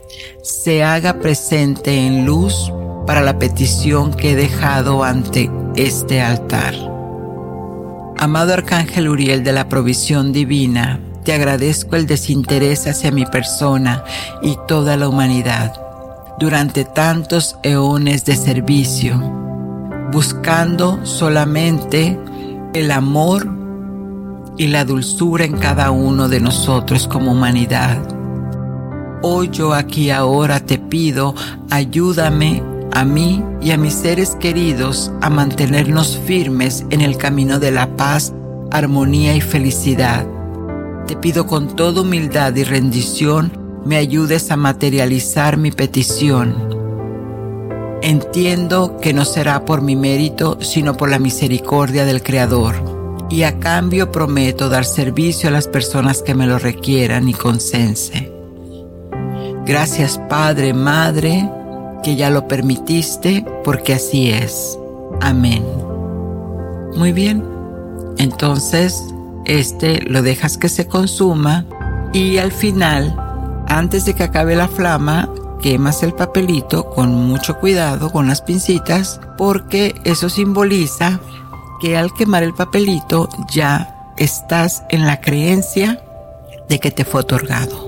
se 0.42 0.82
haga 0.82 1.18
presente 1.20 2.06
en 2.06 2.24
luz 2.24 2.72
para 3.06 3.20
la 3.20 3.38
petición 3.38 4.12
que 4.12 4.32
he 4.32 4.36
dejado 4.36 5.04
ante 5.04 5.50
este 5.78 6.20
altar. 6.20 6.74
Amado 8.18 8.52
Arcángel 8.52 9.08
Uriel 9.08 9.44
de 9.44 9.52
la 9.52 9.68
provisión 9.68 10.32
divina, 10.32 10.98
te 11.22 11.32
agradezco 11.32 11.94
el 11.94 12.08
desinterés 12.08 12.88
hacia 12.88 13.12
mi 13.12 13.24
persona 13.24 14.02
y 14.42 14.58
toda 14.66 14.96
la 14.96 15.08
humanidad 15.08 15.72
durante 16.40 16.84
tantos 16.84 17.58
eones 17.62 18.24
de 18.24 18.34
servicio, 18.34 19.20
buscando 20.10 21.06
solamente 21.06 22.18
el 22.74 22.90
amor 22.90 23.48
y 24.56 24.66
la 24.66 24.84
dulzura 24.84 25.44
en 25.44 25.58
cada 25.58 25.92
uno 25.92 26.28
de 26.28 26.40
nosotros 26.40 27.06
como 27.06 27.30
humanidad. 27.30 27.98
Hoy 29.22 29.48
yo 29.52 29.74
aquí 29.74 30.10
ahora 30.10 30.58
te 30.58 30.78
pido, 30.78 31.36
ayúdame 31.70 32.77
a 32.98 33.04
mí 33.04 33.44
y 33.62 33.70
a 33.70 33.76
mis 33.76 33.94
seres 33.94 34.36
queridos 34.40 35.12
a 35.20 35.30
mantenernos 35.30 36.18
firmes 36.26 36.84
en 36.90 37.00
el 37.00 37.16
camino 37.16 37.60
de 37.60 37.70
la 37.70 37.96
paz, 37.96 38.34
armonía 38.72 39.36
y 39.36 39.40
felicidad. 39.40 40.26
Te 41.06 41.14
pido 41.14 41.46
con 41.46 41.76
toda 41.76 42.00
humildad 42.00 42.56
y 42.56 42.64
rendición 42.64 43.52
me 43.84 43.98
ayudes 43.98 44.50
a 44.50 44.56
materializar 44.56 45.58
mi 45.58 45.70
petición. 45.70 46.56
Entiendo 48.02 48.96
que 49.00 49.14
no 49.14 49.24
será 49.24 49.64
por 49.64 49.80
mi 49.80 49.94
mérito, 49.94 50.58
sino 50.60 50.96
por 50.96 51.08
la 51.08 51.20
misericordia 51.20 52.04
del 52.04 52.24
Creador, 52.24 52.74
y 53.30 53.44
a 53.44 53.60
cambio 53.60 54.10
prometo 54.10 54.68
dar 54.68 54.84
servicio 54.84 55.48
a 55.48 55.52
las 55.52 55.68
personas 55.68 56.20
que 56.20 56.34
me 56.34 56.48
lo 56.48 56.58
requieran 56.58 57.28
y 57.28 57.34
consense. 57.34 58.32
Gracias 59.64 60.18
Padre, 60.28 60.74
Madre, 60.74 61.48
que 62.02 62.16
ya 62.16 62.30
lo 62.30 62.48
permitiste 62.48 63.44
porque 63.64 63.94
así 63.94 64.30
es. 64.30 64.78
Amén. 65.20 65.64
Muy 66.96 67.12
bien. 67.12 67.44
Entonces, 68.18 69.02
este 69.44 70.02
lo 70.02 70.22
dejas 70.22 70.58
que 70.58 70.68
se 70.68 70.86
consuma 70.86 71.64
y 72.12 72.38
al 72.38 72.52
final, 72.52 73.14
antes 73.68 74.04
de 74.04 74.14
que 74.14 74.24
acabe 74.24 74.56
la 74.56 74.68
flama, 74.68 75.28
quemas 75.62 76.02
el 76.02 76.14
papelito 76.14 76.90
con 76.90 77.14
mucho 77.14 77.58
cuidado 77.58 78.10
con 78.10 78.28
las 78.28 78.42
pincitas 78.42 79.20
porque 79.36 79.94
eso 80.04 80.28
simboliza 80.28 81.20
que 81.80 81.96
al 81.96 82.12
quemar 82.14 82.42
el 82.42 82.54
papelito 82.54 83.28
ya 83.50 84.12
estás 84.16 84.82
en 84.90 85.06
la 85.06 85.20
creencia 85.20 86.02
de 86.68 86.78
que 86.78 86.90
te 86.90 87.04
fue 87.04 87.20
otorgado. 87.20 87.87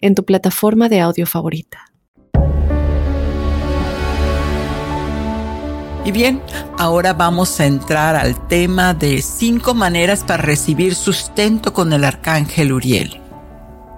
en 0.00 0.14
tu 0.14 0.24
plataforma 0.24 0.88
de 0.88 1.00
audio 1.00 1.26
favorita. 1.26 1.90
Y 6.04 6.12
bien, 6.12 6.40
ahora 6.78 7.12
vamos 7.12 7.60
a 7.60 7.66
entrar 7.66 8.16
al 8.16 8.48
tema 8.48 8.94
de 8.94 9.20
cinco 9.20 9.74
maneras 9.74 10.24
para 10.24 10.42
recibir 10.42 10.94
sustento 10.94 11.74
con 11.74 11.92
el 11.92 12.04
arcángel 12.04 12.72
Uriel. 12.72 13.20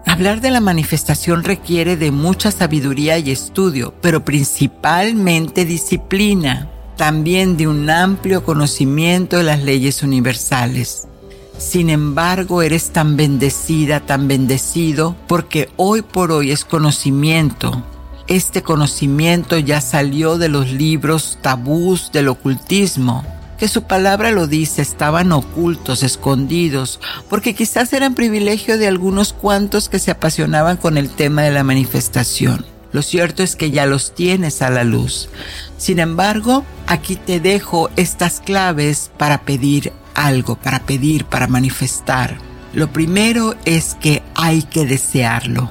Hablar 0.05 0.41
de 0.41 0.51
la 0.51 0.61
manifestación 0.61 1.45
requiere 1.45 1.97
de 1.97 2.11
mucha 2.11 2.51
sabiduría 2.51 3.19
y 3.19 3.31
estudio, 3.31 3.95
pero 4.01 4.25
principalmente 4.25 5.65
disciplina, 5.65 6.69
también 6.97 7.57
de 7.57 7.69
un 7.69 7.89
amplio 7.89 8.45
conocimiento 8.45 9.37
de 9.37 9.45
las 9.45 9.63
leyes 9.63 10.03
universales. 10.03 11.07
Sin 11.63 11.89
embargo, 11.89 12.61
eres 12.61 12.91
tan 12.91 13.17
bendecida, 13.17 14.01
tan 14.01 14.29
bendecido, 14.29 15.17
porque 15.27 15.71
hoy 15.77 16.03
por 16.03 16.33
hoy 16.33 16.51
es 16.51 16.65
conocimiento. 16.65 17.83
Este 18.27 18.63
conocimiento 18.63 19.59
ya 19.59 19.81
salió 19.81 20.39
de 20.39 20.49
los 20.49 20.71
libros 20.71 21.39
tabús 21.41 22.11
del 22.13 22.29
ocultismo 22.29 23.25
que 23.63 23.69
su 23.69 23.85
palabra 23.85 24.33
lo 24.33 24.49
dice, 24.49 24.83
estaban 24.83 25.31
ocultos, 25.31 26.03
escondidos, 26.03 26.99
porque 27.31 27.55
quizás 27.55 27.93
eran 27.93 28.17
privilegio 28.17 28.77
de 28.77 28.89
algunos 28.89 29.33
cuantos 29.33 29.89
que 29.89 30.01
se 30.01 30.11
apasionaban 30.11 30.79
con 30.79 30.99
el 30.99 31.09
tema 31.09 31.43
de 31.43 31.53
la 31.53 31.63
manifestación. 31.63 32.72
Lo 32.93 33.03
cierto 33.03 33.43
es 33.43 33.57
que 33.57 33.71
ya 33.71 33.87
los 33.87 34.15
tienes 34.15 34.63
a 34.63 34.71
la 34.71 34.85
luz. 34.85 35.29
Sin 35.79 35.99
embargo, 35.99 36.65
aquí 36.87 37.17
te 37.17 37.41
dejo 37.41 37.91
estas 37.97 38.41
claves 38.41 39.11
para 39.17 39.43
pedir 39.43 39.93
algo, 40.15 40.57
para 40.57 40.81
pedir, 40.81 41.25
para 41.25 41.47
manifestar. 41.47 42.39
Lo 42.75 42.93
primero 42.93 43.55
es 43.65 43.97
que 44.01 44.23
hay 44.35 44.63
que 44.63 44.87
desearlo. 44.87 45.71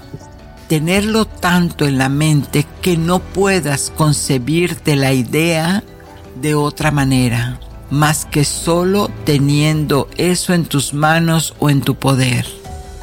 Tenerlo 0.68 1.26
tanto 1.26 1.86
en 1.86 1.98
la 1.98 2.10
mente 2.10 2.66
que 2.82 2.98
no 2.98 3.20
puedas 3.20 3.92
concebirte 3.96 4.96
la 4.96 5.14
idea 5.14 5.84
de 6.42 6.56
otra 6.56 6.92
manera 6.92 7.60
más 7.92 8.26
que 8.26 8.46
solo 8.46 9.12
teniendo 9.26 10.10
eso 10.18 10.54
en 10.54 10.66
tus 10.66 10.94
manos 10.94 11.54
o 11.60 11.70
en 11.70 11.82
tu 11.82 11.96
poder. 11.96 12.48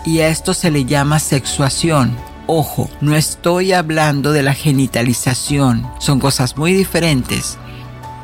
Y 0.04 0.20
a 0.20 0.28
esto 0.28 0.54
se 0.54 0.70
le 0.70 0.87
llama 0.87 1.20
sexuación. 1.20 2.16
Ojo, 2.50 2.88
no 3.02 3.14
estoy 3.14 3.74
hablando 3.74 4.32
de 4.32 4.42
la 4.42 4.54
genitalización, 4.54 5.86
son 5.98 6.18
cosas 6.18 6.56
muy 6.56 6.72
diferentes. 6.72 7.58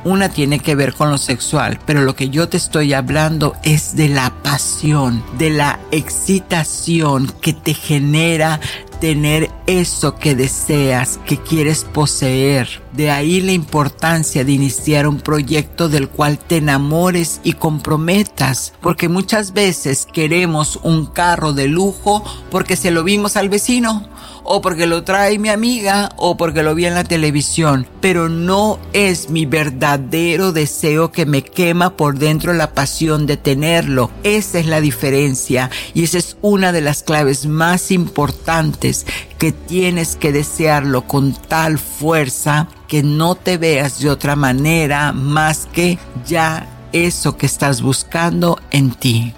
Una 0.02 0.30
tiene 0.30 0.60
que 0.60 0.74
ver 0.74 0.94
con 0.94 1.10
lo 1.10 1.18
sexual, 1.18 1.78
pero 1.84 2.00
lo 2.00 2.16
que 2.16 2.30
yo 2.30 2.48
te 2.48 2.56
estoy 2.56 2.94
hablando 2.94 3.54
es 3.64 3.96
de 3.96 4.08
la 4.08 4.32
pasión, 4.42 5.22
de 5.36 5.50
la 5.50 5.78
excitación 5.90 7.30
que 7.42 7.52
te 7.52 7.74
genera 7.74 8.60
tener 8.98 9.50
eso 9.66 10.14
que 10.14 10.34
deseas, 10.34 11.20
que 11.26 11.36
quieres 11.36 11.84
poseer. 11.84 12.80
De 12.92 13.10
ahí 13.10 13.42
la 13.42 13.52
importancia 13.52 14.42
de 14.42 14.52
iniciar 14.52 15.06
un 15.06 15.20
proyecto 15.20 15.90
del 15.90 16.08
cual 16.08 16.38
te 16.38 16.56
enamores 16.56 17.42
y 17.44 17.52
comprometas, 17.52 18.72
porque 18.80 19.10
muchas 19.10 19.52
veces 19.52 20.08
queremos 20.10 20.80
un 20.82 21.04
carro 21.04 21.52
de 21.52 21.68
lujo 21.68 22.24
porque 22.50 22.76
se 22.76 22.90
lo 22.90 23.04
vimos 23.04 23.36
al 23.36 23.50
vecino 23.50 24.13
o 24.44 24.60
porque 24.60 24.86
lo 24.86 25.02
trae 25.02 25.38
mi 25.38 25.48
amiga 25.48 26.10
o 26.16 26.36
porque 26.36 26.62
lo 26.62 26.74
vi 26.74 26.86
en 26.86 26.94
la 26.94 27.04
televisión, 27.04 27.86
pero 28.00 28.28
no 28.28 28.78
es 28.92 29.30
mi 29.30 29.46
verdadero 29.46 30.52
deseo 30.52 31.10
que 31.10 31.26
me 31.26 31.42
quema 31.42 31.96
por 31.96 32.18
dentro 32.18 32.52
la 32.52 32.72
pasión 32.72 33.26
de 33.26 33.36
tenerlo. 33.36 34.10
Esa 34.22 34.58
es 34.58 34.66
la 34.66 34.80
diferencia 34.80 35.70
y 35.94 36.04
esa 36.04 36.18
es 36.18 36.36
una 36.42 36.72
de 36.72 36.82
las 36.82 37.02
claves 37.02 37.46
más 37.46 37.90
importantes 37.90 39.06
que 39.38 39.52
tienes 39.52 40.16
que 40.16 40.30
desearlo 40.30 41.06
con 41.06 41.32
tal 41.34 41.78
fuerza 41.78 42.68
que 42.86 43.02
no 43.02 43.34
te 43.34 43.56
veas 43.56 44.00
de 44.00 44.10
otra 44.10 44.36
manera 44.36 45.12
más 45.12 45.66
que 45.72 45.98
ya 46.26 46.68
eso 46.92 47.36
que 47.36 47.46
estás 47.46 47.82
buscando 47.82 48.58
en 48.70 48.92
ti. 48.92 49.32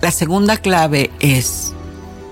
La 0.00 0.10
segunda 0.10 0.56
clave 0.56 1.10
es 1.20 1.74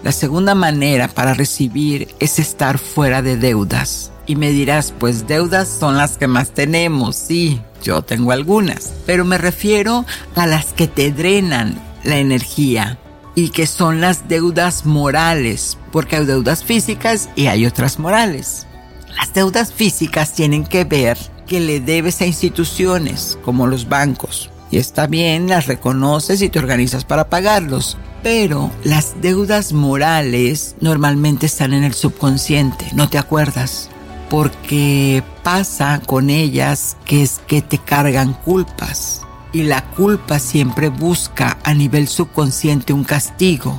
la 0.08 0.12
segunda 0.12 0.54
manera 0.54 1.06
para 1.06 1.34
recibir 1.34 2.08
es 2.18 2.38
estar 2.38 2.78
fuera 2.78 3.20
de 3.20 3.36
deudas. 3.36 4.10
Y 4.24 4.36
me 4.36 4.52
dirás, 4.52 4.94
pues 4.98 5.26
deudas 5.26 5.68
son 5.68 5.98
las 5.98 6.16
que 6.16 6.26
más 6.26 6.52
tenemos, 6.52 7.14
sí, 7.14 7.60
yo 7.83 8.00
tengo 8.00 8.33
algunas, 8.33 8.94
pero 9.04 9.26
me 9.26 9.37
refiero 9.37 10.06
a 10.35 10.46
las 10.46 10.72
que 10.72 10.88
te 10.88 11.12
drenan 11.12 11.78
la 12.04 12.16
energía 12.16 12.98
y 13.35 13.50
que 13.50 13.66
son 13.66 14.00
las 14.00 14.28
deudas 14.28 14.87
morales, 14.87 15.76
porque 15.92 16.16
hay 16.16 16.24
deudas 16.24 16.64
físicas 16.64 17.28
y 17.37 17.48
hay 17.48 17.66
otras 17.66 17.98
morales. 17.98 18.66
Las 19.14 19.35
deudas 19.35 19.74
físicas 19.74 20.33
tienen 20.33 20.64
que 20.64 20.85
ver 20.85 21.18
que 21.46 21.61
le 21.61 21.80
debes 21.80 22.22
a 22.22 22.26
instituciones 22.26 23.38
como 23.44 23.66
los 23.66 23.90
bancos, 23.90 24.48
y 24.70 24.78
está 24.78 25.06
bien, 25.06 25.48
las 25.48 25.66
reconoces 25.66 26.40
y 26.40 26.48
te 26.48 26.59
organizas 26.59 27.04
para 27.04 27.28
pagarlos. 27.28 27.98
Pero 28.22 28.70
las 28.85 29.20
deudas 29.20 29.72
morales 29.72 30.76
normalmente 30.81 31.46
están 31.46 31.72
en 31.72 31.85
el 31.85 31.94
subconsciente, 31.94 32.87
no 32.94 33.09
te 33.09 33.18
acuerdas. 33.18 33.90
Porque 34.28 35.22
pasa 35.42 36.02
con 36.04 36.28
ellas 36.28 36.96
que 37.04 37.22
es 37.22 37.40
que 37.46 37.62
te 37.62 37.78
cargan 37.78 38.35
culpas. 38.35 39.22
Y 39.52 39.62
la 39.62 39.85
culpa 39.90 40.38
siempre 40.38 40.90
busca 40.90 41.59
a 41.64 41.72
nivel 41.72 42.09
subconsciente 42.09 42.92
un 42.92 43.04
castigo. 43.04 43.78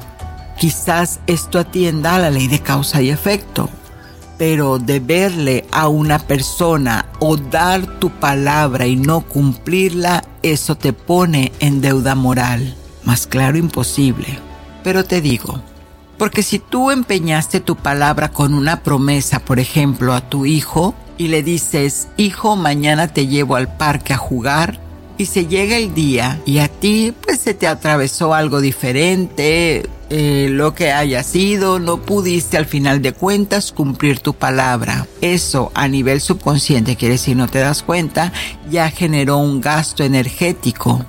Quizás 0.58 1.20
esto 1.28 1.60
atienda 1.60 2.16
a 2.16 2.20
la 2.20 2.32
ley 2.32 2.48
de 2.48 2.60
causa 2.60 3.02
y 3.02 3.10
efecto 3.12 3.70
pero 4.40 4.80
deberle 4.80 5.66
a 5.70 5.90
una 5.90 6.18
persona 6.18 7.06
o 7.20 7.36
dar 7.36 8.00
tu 8.00 8.10
palabra 8.10 8.88
y 8.88 8.96
no 8.96 9.20
cumplirla, 9.20 10.24
eso 10.42 10.76
te 10.76 10.94
pone 10.94 11.52
en 11.60 11.82
deuda 11.82 12.16
moral. 12.16 12.74
Más 13.10 13.26
claro 13.26 13.58
imposible. 13.58 14.38
Pero 14.84 15.04
te 15.04 15.20
digo, 15.20 15.64
porque 16.20 16.44
si 16.44 16.60
tú 16.60 16.92
empeñaste 16.92 17.60
tu 17.60 17.76
palabra 17.76 18.30
con 18.30 18.54
una 18.54 18.84
promesa, 18.84 19.40
por 19.40 19.60
ejemplo, 19.60 20.14
a 20.14 20.30
tu 20.30 20.46
hijo, 20.46 20.94
y 21.18 21.30
le 21.30 21.42
dices, 21.42 22.10
hijo, 22.18 22.56
mañana 22.56 23.08
te 23.08 23.26
llevo 23.26 23.56
al 23.56 23.76
parque 23.78 24.14
a 24.14 24.18
jugar, 24.18 24.80
y 25.18 25.26
se 25.26 25.48
llega 25.48 25.78
el 25.78 25.96
día 25.96 26.40
y 26.46 26.60
a 26.60 26.68
ti 26.68 27.12
pues 27.26 27.40
se 27.40 27.56
te 27.56 27.66
atravesó 27.66 28.36
algo 28.36 28.62
diferente, 28.62 29.90
eh, 30.12 30.48
lo 30.52 30.76
que 30.76 30.92
haya 30.92 31.24
sido, 31.24 31.80
no 31.80 31.98
pudiste 32.04 32.58
al 32.58 32.68
final 32.68 33.02
de 33.02 33.14
cuentas 33.14 33.72
cumplir 33.72 34.20
tu 34.20 34.36
palabra. 34.36 35.08
Eso 35.22 35.72
a 35.74 35.88
nivel 35.88 36.22
subconsciente, 36.22 36.96
quiere 36.96 37.16
decir 37.16 37.36
no 37.36 37.48
te 37.48 37.58
das 37.58 37.82
cuenta, 37.82 38.32
ya 38.70 38.92
generó 38.92 39.38
un 39.40 39.62
gasto 39.62 40.04
energético. 40.04 41.08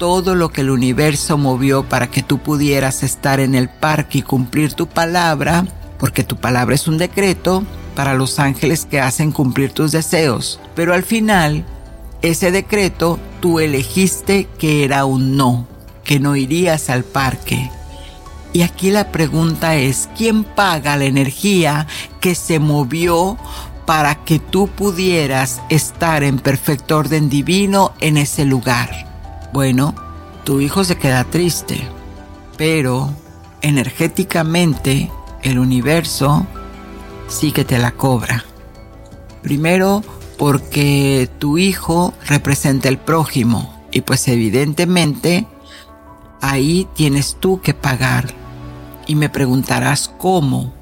Todo 0.00 0.34
lo 0.34 0.48
que 0.48 0.62
el 0.62 0.70
universo 0.70 1.38
movió 1.38 1.84
para 1.84 2.10
que 2.10 2.24
tú 2.24 2.38
pudieras 2.38 3.04
estar 3.04 3.38
en 3.38 3.54
el 3.54 3.68
parque 3.68 4.18
y 4.18 4.22
cumplir 4.22 4.72
tu 4.72 4.88
palabra, 4.88 5.64
porque 5.96 6.24
tu 6.24 6.34
palabra 6.34 6.74
es 6.74 6.88
un 6.88 6.98
decreto 6.98 7.62
para 7.94 8.14
los 8.14 8.40
ángeles 8.40 8.84
que 8.84 9.00
hacen 9.00 9.30
cumplir 9.30 9.70
tus 9.70 9.92
deseos. 9.92 10.58
Pero 10.74 10.92
al 10.92 11.04
final, 11.04 11.64
ese 12.22 12.50
decreto 12.50 13.20
tú 13.40 13.60
elegiste 13.60 14.48
que 14.58 14.84
era 14.84 15.04
un 15.04 15.36
no, 15.36 15.68
que 16.02 16.18
no 16.18 16.34
irías 16.34 16.90
al 16.90 17.04
parque 17.04 17.70
y 18.52 18.62
aquí 18.62 18.90
la 18.90 19.12
pregunta 19.12 19.76
es, 19.76 20.08
¿quién 20.16 20.42
paga 20.42 20.96
la 20.96 21.04
energía 21.04 21.86
que 22.20 22.34
se 22.34 22.58
movió 22.58 23.36
para 23.86 24.24
que 24.24 24.38
tú 24.38 24.68
pudieras 24.68 25.60
estar 25.68 26.24
en 26.24 26.38
perfecto 26.38 26.96
orden 26.96 27.28
divino 27.28 27.92
en 28.00 28.16
ese 28.16 28.44
lugar? 28.44 29.09
Bueno, 29.52 29.94
tu 30.44 30.60
hijo 30.60 30.84
se 30.84 30.96
queda 30.96 31.24
triste, 31.24 31.88
pero 32.56 33.10
energéticamente 33.62 35.10
el 35.42 35.58
universo 35.58 36.46
sí 37.28 37.52
que 37.52 37.64
te 37.64 37.78
la 37.78 37.92
cobra. 37.92 38.44
Primero 39.42 40.02
porque 40.38 41.28
tu 41.38 41.58
hijo 41.58 42.14
representa 42.26 42.88
el 42.88 42.98
prójimo 42.98 43.84
y 43.90 44.02
pues 44.02 44.28
evidentemente 44.28 45.46
ahí 46.40 46.88
tienes 46.94 47.36
tú 47.40 47.60
que 47.60 47.74
pagar 47.74 48.32
y 49.06 49.14
me 49.14 49.28
preguntarás 49.28 50.12
cómo. 50.18 50.72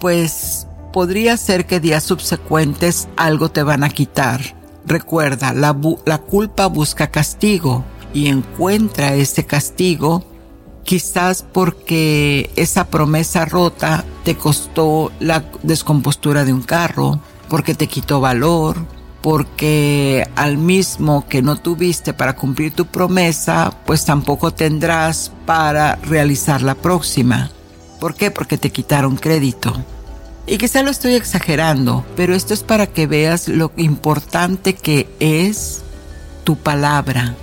Pues 0.00 0.66
podría 0.92 1.36
ser 1.36 1.66
que 1.66 1.80
días 1.80 2.04
subsecuentes 2.04 3.08
algo 3.16 3.50
te 3.50 3.62
van 3.62 3.82
a 3.84 3.88
quitar. 3.88 4.40
Recuerda, 4.86 5.52
la, 5.52 6.18
culpa 6.18 6.66
busca 6.66 7.10
castigo 7.10 7.84
y 8.12 8.28
encuentra 8.28 9.14
ese 9.14 9.44
castigo 9.46 10.24
quizás 10.84 11.42
porque 11.42 12.50
esa 12.56 12.86
promesa 12.88 13.46
rota 13.46 14.04
te 14.24 14.36
costó 14.36 15.10
la 15.20 15.44
descompostura 15.62 16.44
de 16.44 16.52
un 16.52 16.62
carro, 16.62 17.20
porque 17.48 17.74
te 17.74 17.86
quitó 17.86 18.20
valor, 18.20 18.76
porque 19.22 20.28
al 20.36 20.58
mismo 20.58 21.26
que 21.26 21.40
no 21.40 21.56
tuviste 21.56 22.12
para 22.12 22.36
cumplir 22.36 22.74
tu 22.74 22.84
promesa, 22.84 23.72
pues 23.86 24.04
tampoco 24.04 24.50
tendrás 24.50 25.32
para 25.46 25.96
realizar 25.96 26.60
la 26.60 26.74
próxima. 26.74 27.50
¿Por 28.00 28.14
qué? 28.14 28.30
Porque 28.30 28.58
te 28.58 28.70
quitaron 28.70 29.16
crédito. 29.16 29.72
Y 30.46 30.58
quizá 30.58 30.82
lo 30.82 30.90
estoy 30.90 31.14
exagerando, 31.14 32.04
pero 32.16 32.34
esto 32.34 32.52
es 32.52 32.62
para 32.62 32.86
que 32.86 33.06
veas 33.06 33.48
lo 33.48 33.72
importante 33.76 34.74
que 34.74 35.08
es 35.18 35.82
tu 36.44 36.56
palabra. 36.56 37.34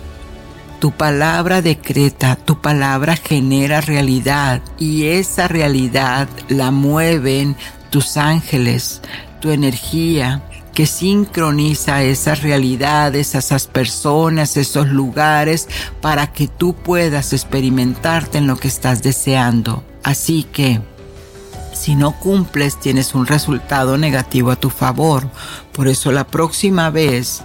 tu 0.80 0.92
palabra 0.92 1.62
decreta, 1.62 2.36
tu 2.36 2.60
palabra 2.60 3.16
genera 3.16 3.82
realidad 3.82 4.64
y 4.80 5.06
esa 5.06 5.48
realidad 5.48 6.28
la 6.50 6.72
mueven 6.72 7.56
tus 7.92 8.18
ángeles, 8.18 9.02
tu 9.40 9.52
energía, 9.52 10.42
que 10.74 10.88
sincroniza 10.88 12.02
esas 12.02 12.42
realidades, 12.42 13.36
esas 13.36 13.68
personas, 13.68 14.58
esos 14.58 14.88
lugares, 14.88 15.68
para 16.02 16.34
que 16.34 16.48
tú 16.48 16.74
puedas 16.74 17.32
experimentarte 17.34 18.40
en 18.40 18.48
lo 18.48 18.58
que 18.58 18.68
estás 18.68 19.04
deseando. 19.04 19.84
Así 20.04 20.44
que, 20.44 20.82
si 21.82 21.96
no 21.96 22.12
cumples, 22.12 22.80
tienes 22.80 23.16
un 23.16 23.26
resultado 23.26 23.98
negativo 23.98 24.52
a 24.52 24.56
tu 24.56 24.70
favor. 24.70 25.28
Por 25.72 25.88
eso 25.88 26.12
la 26.12 26.28
próxima 26.28 26.92
vez, 26.92 27.42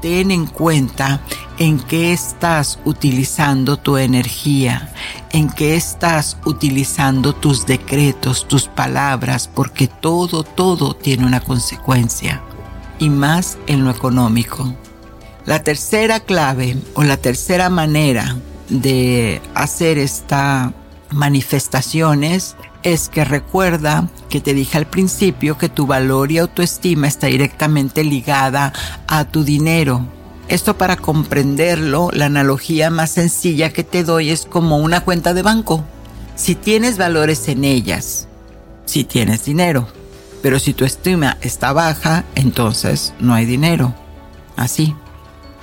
ten 0.00 0.30
en 0.30 0.46
cuenta 0.46 1.20
en 1.58 1.80
qué 1.80 2.12
estás 2.12 2.78
utilizando 2.84 3.78
tu 3.78 3.96
energía, 3.96 4.92
en 5.32 5.50
qué 5.50 5.74
estás 5.74 6.38
utilizando 6.44 7.34
tus 7.34 7.66
decretos, 7.66 8.46
tus 8.46 8.68
palabras, 8.68 9.48
porque 9.52 9.88
todo, 9.88 10.44
todo 10.44 10.94
tiene 10.94 11.26
una 11.26 11.40
consecuencia 11.40 12.40
y 13.00 13.10
más 13.10 13.58
en 13.66 13.84
lo 13.84 13.90
económico. 13.90 14.72
La 15.46 15.64
tercera 15.64 16.20
clave 16.20 16.76
o 16.94 17.02
la 17.02 17.16
tercera 17.16 17.68
manera 17.70 18.36
de 18.68 19.42
hacer 19.54 19.98
esta 19.98 20.72
manifestaciones 21.10 22.54
es 22.82 23.08
que 23.08 23.24
recuerda 23.24 24.08
que 24.28 24.40
te 24.40 24.54
dije 24.54 24.78
al 24.78 24.86
principio 24.86 25.58
que 25.58 25.68
tu 25.68 25.86
valor 25.86 26.32
y 26.32 26.38
autoestima 26.38 27.08
está 27.08 27.26
directamente 27.26 28.04
ligada 28.04 28.72
a 29.06 29.24
tu 29.24 29.44
dinero. 29.44 30.06
Esto 30.48 30.76
para 30.76 30.96
comprenderlo, 30.96 32.10
la 32.12 32.26
analogía 32.26 32.90
más 32.90 33.10
sencilla 33.10 33.72
que 33.72 33.84
te 33.84 34.02
doy 34.02 34.30
es 34.30 34.46
como 34.46 34.78
una 34.78 35.02
cuenta 35.04 35.34
de 35.34 35.42
banco. 35.42 35.84
Si 36.34 36.54
tienes 36.54 36.98
valores 36.98 37.46
en 37.48 37.64
ellas, 37.64 38.26
si 38.84 39.04
tienes 39.04 39.44
dinero, 39.44 39.86
pero 40.42 40.58
si 40.58 40.72
tu 40.72 40.84
estima 40.84 41.36
está 41.40 41.72
baja, 41.72 42.24
entonces 42.34 43.12
no 43.20 43.34
hay 43.34 43.44
dinero. 43.44 43.94
Así. 44.56 44.94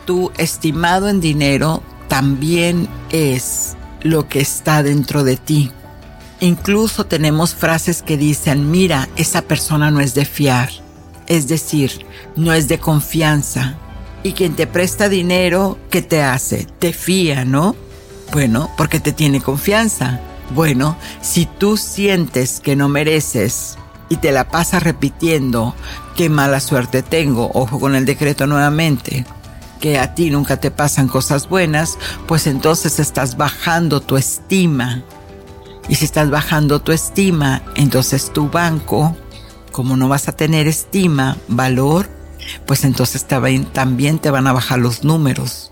Tu 0.05 0.31
estimado 0.37 1.09
en 1.09 1.19
dinero 1.19 1.83
también 2.07 2.87
es 3.09 3.75
lo 4.01 4.29
que 4.29 4.39
está 4.39 4.83
dentro 4.83 5.23
de 5.23 5.35
ti. 5.35 5.71
Incluso 6.39 7.05
tenemos 7.05 7.55
frases 7.55 8.03
que 8.03 8.15
dicen, 8.15 8.69
mira, 8.69 9.09
esa 9.15 9.41
persona 9.41 9.89
no 9.89 10.01
es 10.01 10.13
de 10.13 10.25
fiar. 10.25 10.69
Es 11.25 11.47
decir, 11.47 12.05
no 12.35 12.53
es 12.53 12.67
de 12.67 12.79
confianza. 12.79 13.75
Y 14.23 14.33
quien 14.33 14.55
te 14.55 14.67
presta 14.67 15.09
dinero, 15.09 15.79
¿qué 15.89 16.01
te 16.01 16.21
hace? 16.21 16.67
Te 16.79 16.93
fía, 16.93 17.43
¿no? 17.43 17.75
Bueno, 18.33 18.69
porque 18.77 18.99
te 18.99 19.13
tiene 19.13 19.41
confianza. 19.41 20.19
Bueno, 20.53 20.95
si 21.21 21.45
tú 21.45 21.75
sientes 21.75 22.59
que 22.59 22.75
no 22.75 22.87
mereces 22.87 23.77
y 24.09 24.17
te 24.17 24.31
la 24.31 24.47
pasas 24.47 24.83
repitiendo 24.83 25.75
qué 26.15 26.29
mala 26.29 26.59
suerte 26.59 27.01
tengo, 27.01 27.51
ojo 27.53 27.79
con 27.79 27.95
el 27.95 28.05
decreto 28.05 28.47
nuevamente, 28.47 29.25
que 29.79 29.97
a 29.97 30.13
ti 30.13 30.29
nunca 30.29 30.57
te 30.57 30.71
pasan 30.71 31.07
cosas 31.07 31.49
buenas, 31.49 31.97
pues 32.27 32.47
entonces 32.47 32.99
estás 32.99 33.37
bajando 33.37 34.01
tu 34.01 34.17
estima. 34.17 35.03
Y 35.89 35.95
si 35.95 36.05
estás 36.05 36.29
bajando 36.29 36.81
tu 36.81 36.91
estima, 36.91 37.63
entonces 37.75 38.31
tu 38.33 38.49
banco, 38.49 39.15
como 39.71 39.97
no 39.97 40.09
vas 40.09 40.27
a 40.27 40.33
tener 40.33 40.67
estima, 40.67 41.37
valor, 41.47 42.09
pues 42.65 42.83
entonces 42.83 43.25
también 43.25 44.19
te 44.19 44.31
van 44.31 44.47
a 44.47 44.53
bajar 44.53 44.79
los 44.79 45.03
números 45.03 45.71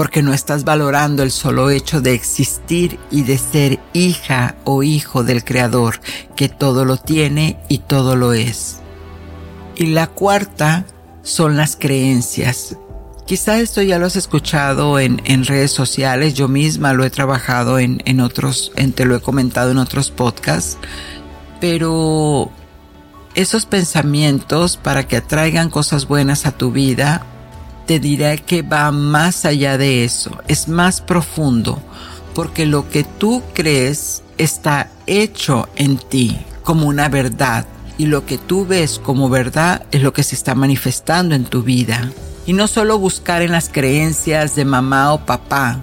porque 0.00 0.22
no 0.22 0.32
estás 0.32 0.64
valorando 0.64 1.22
el 1.22 1.30
solo 1.30 1.68
hecho 1.68 2.00
de 2.00 2.14
existir 2.14 2.98
y 3.10 3.22
de 3.22 3.36
ser 3.36 3.78
hija 3.92 4.56
o 4.64 4.82
hijo 4.82 5.24
del 5.24 5.44
Creador, 5.44 6.00
que 6.36 6.48
todo 6.48 6.86
lo 6.86 6.96
tiene 6.96 7.58
y 7.68 7.78
todo 7.78 8.16
lo 8.16 8.32
es. 8.32 8.78
Y 9.76 9.88
la 9.88 10.06
cuarta 10.06 10.86
son 11.22 11.56
las 11.58 11.76
creencias. 11.76 12.78
Quizá 13.30 13.60
esto 13.60 13.80
ya 13.80 14.00
lo 14.00 14.06
has 14.06 14.16
escuchado 14.16 14.98
en, 14.98 15.44
redes 15.44 15.70
sociales, 15.70 16.34
yo 16.34 16.48
misma 16.48 16.94
lo 16.94 17.04
he 17.04 17.10
trabajado 17.10 17.78
en, 17.78 18.02
en 18.04 18.18
otros, 18.18 18.72
en, 18.74 18.92
te 18.92 19.04
lo 19.04 19.14
he 19.14 19.20
comentado 19.20 19.70
en 19.70 19.78
otros 19.78 20.10
podcasts, 20.10 20.78
pero 21.60 22.50
esos 23.36 23.66
pensamientos 23.66 24.76
para 24.76 25.06
que 25.06 25.18
atraigan 25.18 25.70
cosas 25.70 26.08
buenas 26.08 26.44
a 26.44 26.50
tu 26.50 26.72
vida 26.72 27.24
te 27.86 28.00
diré 28.00 28.38
que 28.38 28.62
va 28.62 28.90
más 28.90 29.44
allá 29.44 29.78
de 29.78 30.02
eso, 30.02 30.36
es 30.48 30.66
más 30.66 31.00
profundo, 31.00 31.80
porque 32.34 32.66
lo 32.66 32.90
que 32.90 33.04
tú 33.04 33.44
crees 33.54 34.24
está 34.38 34.90
hecho 35.06 35.68
en 35.76 35.98
ti 35.98 36.36
como 36.64 36.88
una 36.88 37.08
verdad 37.08 37.64
y 37.96 38.06
lo 38.06 38.26
que 38.26 38.38
tú 38.38 38.66
ves 38.66 38.98
como 38.98 39.28
verdad 39.28 39.86
es 39.92 40.02
lo 40.02 40.12
que 40.12 40.24
se 40.24 40.34
está 40.34 40.56
manifestando 40.56 41.36
en 41.36 41.44
tu 41.44 41.62
vida. 41.62 42.10
Y 42.46 42.52
no 42.52 42.66
solo 42.66 42.98
buscar 42.98 43.42
en 43.42 43.52
las 43.52 43.68
creencias 43.68 44.54
de 44.56 44.64
mamá 44.64 45.12
o 45.12 45.24
papá, 45.24 45.82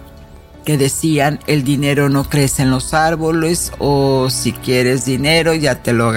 que 0.65 0.77
decían 0.77 1.39
el 1.47 1.63
dinero 1.63 2.09
no 2.09 2.27
crece 2.27 2.63
en 2.63 2.71
los 2.71 2.93
árboles 2.93 3.71
o 3.79 4.29
si 4.29 4.51
quieres 4.51 5.05
dinero 5.05 5.53
ya 5.53 5.81
te 5.81 5.93
lo, 5.93 6.11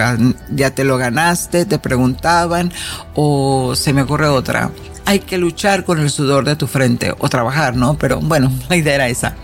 ya 0.50 0.74
te 0.74 0.82
lo 0.82 0.98
ganaste, 0.98 1.66
te 1.66 1.78
preguntaban 1.78 2.72
o 3.14 3.76
se 3.76 3.92
me 3.92 4.02
ocurre 4.02 4.26
otra 4.26 4.72
hay 5.10 5.18
que 5.18 5.38
luchar 5.38 5.84
con 5.84 5.98
el 5.98 6.08
sudor 6.08 6.44
de 6.44 6.54
tu 6.54 6.68
frente 6.68 7.12
o 7.18 7.28
trabajar, 7.28 7.74
¿no? 7.74 7.94
Pero 7.94 8.20
bueno, 8.20 8.52
la 8.68 8.76
idea 8.76 8.94
era 8.94 9.08
esa. 9.08 9.34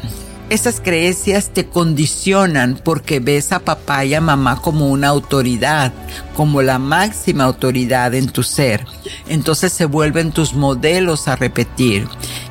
Esas 0.48 0.80
creencias 0.80 1.50
te 1.50 1.66
condicionan 1.66 2.80
porque 2.84 3.18
ves 3.18 3.50
a 3.50 3.58
papá 3.58 4.04
y 4.04 4.14
a 4.14 4.20
mamá 4.20 4.62
como 4.62 4.90
una 4.90 5.08
autoridad, 5.08 5.92
como 6.36 6.62
la 6.62 6.78
máxima 6.78 7.42
autoridad 7.42 8.14
en 8.14 8.28
tu 8.28 8.44
ser. 8.44 8.86
Entonces 9.28 9.72
se 9.72 9.86
vuelven 9.86 10.30
tus 10.30 10.54
modelos 10.54 11.26
a 11.26 11.34
repetir. 11.34 12.06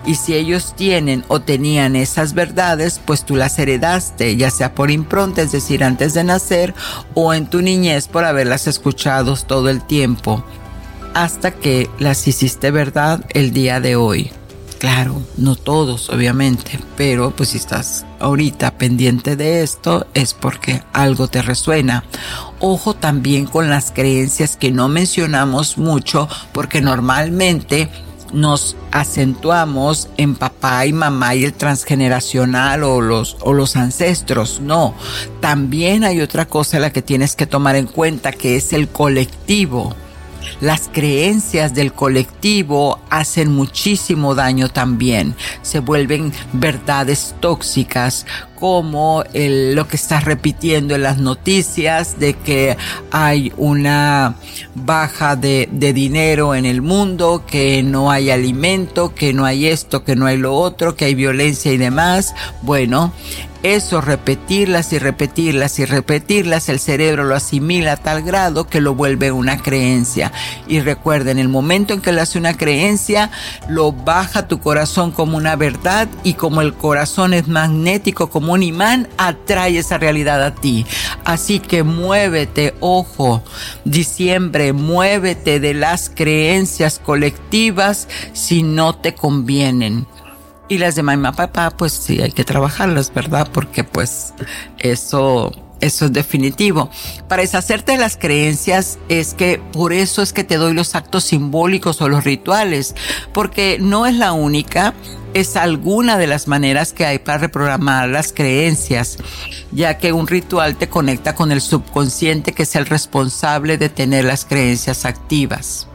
Y 0.05 0.15
si 0.15 0.33
ellos 0.33 0.75
tienen 0.75 1.23
o 1.29 1.39
tenían 1.39 1.95
esas 1.95 2.33
verdades, 2.33 2.99
pues 3.05 3.23
tú 3.23 3.37
las 3.37 3.57
heredaste, 3.59 4.35
ya 4.35 4.51
sea 4.51 4.75
por 4.75 4.91
impronta, 4.91 5.41
es 5.41 5.53
decir, 5.53 5.81
antes 5.81 6.13
de 6.13 6.25
nacer, 6.25 6.73
o 7.13 7.33
en 7.33 7.47
tu 7.47 7.61
niñez 7.61 8.09
por 8.09 8.25
haberlas 8.25 8.67
escuchado 8.67 9.37
todo 9.37 9.69
el 9.69 9.81
tiempo 9.81 10.43
hasta 11.13 11.51
que 11.51 11.89
las 11.97 12.27
hiciste 12.27 12.71
verdad 12.71 13.23
el 13.33 13.53
día 13.53 13.79
de 13.79 13.95
hoy. 13.95 14.31
Claro, 14.85 15.19
no 15.37 15.55
todos, 15.55 16.11
obviamente, 16.11 16.79
pero 16.95 17.31
pues 17.31 17.49
si 17.49 17.57
estás 17.57 18.05
ahorita 18.19 18.77
pendiente 18.77 19.35
de 19.35 19.63
esto 19.63 20.05
es 20.13 20.35
porque 20.35 20.83
algo 20.93 21.27
te 21.27 21.41
resuena. 21.41 22.03
Ojo 22.59 22.93
también 22.93 23.47
con 23.47 23.67
las 23.67 23.91
creencias 23.91 24.57
que 24.57 24.69
no 24.69 24.87
mencionamos 24.87 25.79
mucho 25.79 26.29
porque 26.51 26.81
normalmente 26.81 27.89
nos 28.31 28.77
acentuamos 28.91 30.07
en 30.17 30.35
papá 30.35 30.85
y 30.85 30.93
mamá 30.93 31.33
y 31.33 31.45
el 31.45 31.53
transgeneracional 31.53 32.83
o 32.83 33.01
los, 33.01 33.37
o 33.41 33.53
los 33.53 33.75
ancestros. 33.77 34.59
No, 34.59 34.93
también 35.41 36.03
hay 36.03 36.21
otra 36.21 36.45
cosa 36.45 36.77
la 36.77 36.93
que 36.93 37.01
tienes 37.01 37.35
que 37.35 37.47
tomar 37.47 37.75
en 37.75 37.87
cuenta 37.87 38.31
que 38.31 38.55
es 38.55 38.71
el 38.71 38.87
colectivo 38.87 39.95
las 40.61 40.89
creencias 40.91 41.73
del 41.73 41.93
colectivo 41.93 42.99
hacen 43.09 43.51
muchísimo 43.53 44.35
daño 44.35 44.69
también. 44.69 45.35
Se 45.61 45.79
vuelven 45.79 46.33
verdades 46.53 47.35
tóxicas 47.39 48.25
como 48.55 49.23
lo 49.33 49.87
que 49.87 49.95
estás 49.95 50.23
repitiendo 50.23 50.95
en 50.95 51.03
las 51.03 51.17
noticias 51.17 52.19
de 52.19 52.33
que 52.33 52.77
hay 53.11 53.51
una 53.57 54.35
baja 54.73 55.35
de, 55.35 55.69
de, 55.71 55.93
dinero 55.93 56.55
en 56.55 56.65
el 56.65 56.81
mundo, 56.81 57.43
que 57.45 57.83
no 57.83 58.11
hay 58.11 58.31
alimento, 58.31 59.13
que 59.13 59.33
no 59.33 59.45
hay 59.45 59.67
esto, 59.67 60.03
que 60.03 60.15
no 60.15 60.25
hay 60.25 60.37
lo 60.37 60.55
otro, 60.55 60.95
que 60.95 61.05
hay 61.05 61.15
violencia 61.15 61.71
y 61.71 61.77
demás. 61.77 62.33
Bueno, 62.61 63.13
eso, 63.65 63.99
repetirlas 63.99 64.93
y 64.93 64.99
repetirlas 64.99 65.79
y 65.79 65.85
repetirlas, 65.85 66.69
el 66.69 66.79
cerebro 66.79 67.23
lo 67.23 67.33
asimila 67.33 67.93
a 67.93 67.97
tal 67.97 68.21
grado 68.21 68.67
que 68.67 68.79
lo 68.79 68.93
vuelve 68.93 69.31
una 69.31 69.57
creencia. 69.57 70.31
Y 70.67 70.81
recuerden, 70.81 71.39
el 71.39 71.49
momento 71.49 71.95
en 71.95 72.01
que 72.01 72.11
lo 72.11 72.21
hace 72.21 72.37
una 72.37 72.53
creencia, 72.53 73.31
lo 73.67 73.91
baja 73.91 74.47
tu 74.47 74.59
corazón 74.59 75.11
como 75.11 75.35
una 75.35 75.55
verdad 75.55 76.07
y 76.23 76.35
como 76.35 76.61
el 76.61 76.75
corazón 76.75 77.33
es 77.33 77.47
magnético 77.47 78.29
como 78.29 78.44
un 78.53 78.63
imán, 78.63 79.07
atrae 79.17 79.77
esa 79.77 79.97
realidad 79.97 80.43
a 80.43 80.55
ti. 80.55 80.85
Así 81.23 81.59
que 81.59 81.83
muévete, 81.83 82.75
ojo, 82.79 83.43
diciembre, 83.83 84.73
muévete 84.73 85.59
de 85.59 85.73
las 85.73 86.09
creencias 86.09 86.99
colectivas 86.99 88.07
si 88.33 88.63
no 88.63 88.95
te 88.95 89.13
convienen. 89.15 90.05
Y 90.67 90.79
las 90.79 90.95
de 90.95 91.03
mamá, 91.03 91.31
papá, 91.31 91.69
pues 91.69 91.93
sí, 91.93 92.21
hay 92.21 92.31
que 92.31 92.43
trabajarlas, 92.43 93.13
¿verdad? 93.13 93.47
Porque 93.51 93.83
pues 93.83 94.33
eso, 94.79 95.51
eso 95.79 96.05
es 96.05 96.13
definitivo. 96.13 96.89
Para 97.27 97.43
deshacerte 97.43 97.91
de 97.91 97.97
las 97.99 98.17
creencias 98.17 98.97
es 99.07 99.35
que 99.35 99.61
por 99.73 99.93
eso 99.93 100.23
es 100.23 100.33
que 100.33 100.43
te 100.43 100.57
doy 100.57 100.73
los 100.73 100.95
actos 100.95 101.25
simbólicos 101.25 102.01
o 102.01 102.09
los 102.09 102.23
rituales, 102.23 102.95
porque 103.31 103.77
no 103.79 104.07
es 104.07 104.15
la 104.15 104.33
única 104.33 104.95
es 105.35 105.57
alguna 105.57 106.17
de 106.17 106.27
las 106.27 106.47
maneras 106.47 106.93
que 106.93 107.05
hay 107.05 107.19
para 107.19 107.39
reprogramar 107.39 108.07
las 108.07 108.31
creencias, 108.31 109.17
ya 109.73 109.97
que 109.97 110.13
un 110.13 110.27
ritual 110.27 110.77
te 110.77 110.87
conecta 110.87 111.35
con 111.35 111.51
el 111.51 111.59
subconsciente 111.59 112.53
que 112.53 112.63
es 112.63 112.73
el 112.77 112.85
responsable 112.85 113.77
de 113.77 113.89
tener 113.89 114.23
las 114.23 114.45
creencias 114.45 115.03
activas. 115.03 115.89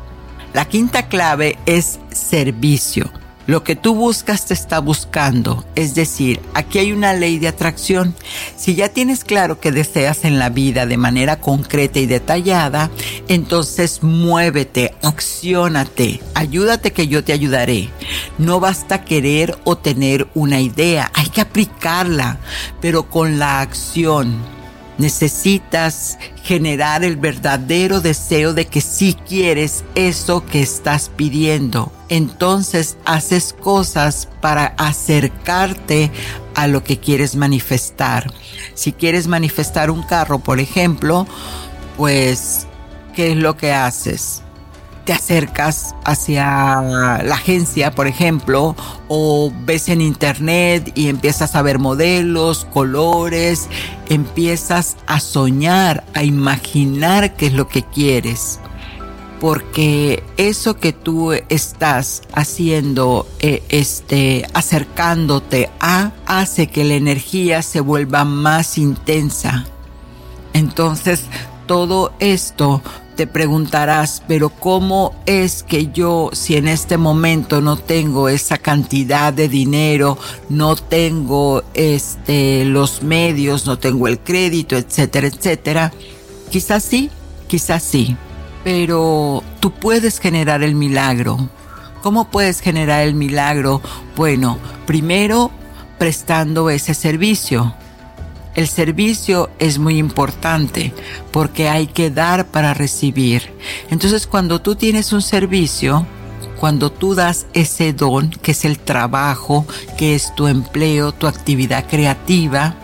La 0.52 0.66
quinta 0.66 1.08
clave 1.08 1.58
es 1.64 1.98
servicio. 2.12 3.10
Lo 3.50 3.64
que 3.64 3.74
tú 3.74 3.96
buscas 3.96 4.46
te 4.46 4.54
está 4.54 4.78
buscando. 4.78 5.64
Es 5.74 5.96
decir, 5.96 6.40
aquí 6.54 6.78
hay 6.78 6.92
una 6.92 7.14
ley 7.14 7.40
de 7.40 7.48
atracción. 7.48 8.14
Si 8.56 8.76
ya 8.76 8.90
tienes 8.90 9.24
claro 9.24 9.58
que 9.58 9.72
deseas 9.72 10.24
en 10.24 10.38
la 10.38 10.50
vida 10.50 10.86
de 10.86 10.96
manera 10.96 11.40
concreta 11.40 11.98
y 11.98 12.06
detallada, 12.06 12.92
entonces 13.26 14.04
muévete, 14.04 14.94
acciónate, 15.02 16.20
ayúdate 16.34 16.92
que 16.92 17.08
yo 17.08 17.24
te 17.24 17.32
ayudaré. 17.32 17.88
No 18.38 18.60
basta 18.60 19.04
querer 19.04 19.58
o 19.64 19.76
tener 19.76 20.28
una 20.34 20.60
idea, 20.60 21.10
hay 21.12 21.26
que 21.30 21.40
aplicarla, 21.40 22.38
pero 22.80 23.10
con 23.10 23.40
la 23.40 23.62
acción 23.62 24.59
Necesitas 25.00 26.18
generar 26.42 27.04
el 27.04 27.16
verdadero 27.16 28.02
deseo 28.02 28.52
de 28.52 28.66
que 28.66 28.82
sí 28.82 29.16
quieres 29.26 29.82
eso 29.94 30.44
que 30.44 30.60
estás 30.60 31.10
pidiendo. 31.16 31.90
Entonces 32.10 32.98
haces 33.06 33.54
cosas 33.58 34.28
para 34.42 34.74
acercarte 34.76 36.10
a 36.54 36.66
lo 36.66 36.84
que 36.84 36.98
quieres 36.98 37.34
manifestar. 37.34 38.30
Si 38.74 38.92
quieres 38.92 39.26
manifestar 39.26 39.90
un 39.90 40.02
carro, 40.02 40.40
por 40.40 40.60
ejemplo, 40.60 41.26
pues, 41.96 42.66
¿qué 43.14 43.32
es 43.32 43.38
lo 43.38 43.56
que 43.56 43.72
haces? 43.72 44.42
Te 45.10 45.14
acercas 45.14 45.96
hacia 46.04 46.44
la 47.24 47.34
agencia, 47.34 47.90
por 47.90 48.06
ejemplo, 48.06 48.76
o 49.08 49.52
ves 49.64 49.88
en 49.88 50.02
internet 50.02 50.92
y 50.94 51.08
empiezas 51.08 51.56
a 51.56 51.62
ver 51.62 51.80
modelos, 51.80 52.64
colores, 52.72 53.68
empiezas 54.08 54.96
a 55.08 55.18
soñar, 55.18 56.04
a 56.14 56.22
imaginar 56.22 57.34
qué 57.34 57.46
es 57.46 57.54
lo 57.54 57.66
que 57.66 57.82
quieres. 57.82 58.60
Porque 59.40 60.22
eso 60.36 60.76
que 60.76 60.92
tú 60.92 61.32
estás 61.48 62.22
haciendo, 62.32 63.26
eh, 63.40 63.64
este, 63.68 64.46
acercándote 64.54 65.70
a, 65.80 66.12
hace 66.24 66.68
que 66.68 66.84
la 66.84 66.94
energía 66.94 67.62
se 67.62 67.80
vuelva 67.80 68.24
más 68.24 68.78
intensa. 68.78 69.64
Entonces, 70.52 71.24
todo 71.66 72.12
esto 72.20 72.80
te 73.20 73.26
preguntarás, 73.26 74.22
pero 74.26 74.48
¿cómo 74.48 75.14
es 75.26 75.62
que 75.62 75.88
yo, 75.88 76.30
si 76.32 76.56
en 76.56 76.66
este 76.68 76.96
momento 76.96 77.60
no 77.60 77.76
tengo 77.76 78.30
esa 78.30 78.56
cantidad 78.56 79.30
de 79.30 79.46
dinero, 79.46 80.16
no 80.48 80.74
tengo 80.74 81.62
este, 81.74 82.64
los 82.64 83.02
medios, 83.02 83.66
no 83.66 83.78
tengo 83.78 84.08
el 84.08 84.20
crédito, 84.20 84.74
etcétera, 84.74 85.26
etcétera? 85.26 85.92
Quizás 86.50 86.82
sí, 86.82 87.10
quizás 87.46 87.82
sí, 87.82 88.16
pero 88.64 89.44
tú 89.60 89.70
puedes 89.70 90.18
generar 90.18 90.62
el 90.62 90.74
milagro. 90.74 91.50
¿Cómo 92.02 92.30
puedes 92.30 92.60
generar 92.60 93.02
el 93.02 93.14
milagro? 93.14 93.82
Bueno, 94.16 94.56
primero 94.86 95.50
prestando 95.98 96.70
ese 96.70 96.94
servicio 96.94 97.74
el 98.54 98.68
servicio 98.68 99.50
es 99.58 99.78
muy 99.78 99.98
importante 99.98 100.92
porque 101.30 101.68
hay 101.68 101.86
que 101.86 102.10
dar 102.10 102.46
para 102.46 102.74
recibir. 102.74 103.52
Entonces 103.90 104.26
cuando 104.26 104.60
tú 104.60 104.74
tienes 104.74 105.12
un 105.12 105.22
servicio, 105.22 106.06
cuando 106.58 106.90
tú 106.92 107.14
das 107.14 107.46
ese 107.54 107.92
don, 107.92 108.30
que 108.30 108.52
es 108.52 108.64
el 108.64 108.78
trabajo, 108.78 109.66
que 109.96 110.14
es 110.14 110.34
tu 110.34 110.46
empleo, 110.46 111.12
tu 111.12 111.26
actividad 111.26 111.86
creativa, 111.88 112.74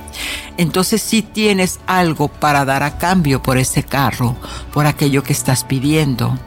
entonces 0.57 1.02
sí 1.02 1.20
tienes 1.22 1.81
algo 1.87 2.29
para 2.29 2.64
dar 2.64 2.83
a 2.83 2.96
cambio 2.96 3.42
por 3.42 3.59
ese 3.59 3.83
carro, 3.83 4.37
por 4.72 4.87
aquello 4.87 5.22
que 5.22 5.35
estás 5.35 5.64
pidiendo, 5.64 6.38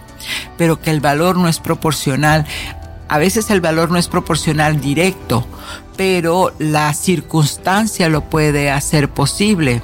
pero 0.58 0.82
que 0.82 0.90
el 0.90 1.02
valor 1.02 1.38
no 1.38 1.48
es 1.48 1.60
proporcional. 1.60 2.48
A 3.08 3.18
veces 3.18 3.50
el 3.52 3.62
valor 3.62 3.92
no 3.92 4.00
es 4.00 4.08
proporcional 4.08 4.82
directo, 4.82 5.46
pero 6.00 6.54
la 6.60 6.94
circunstancia 6.94 8.08
lo 8.08 8.30
puede 8.30 8.72
hacer 8.72 9.10
posible, 9.10 9.82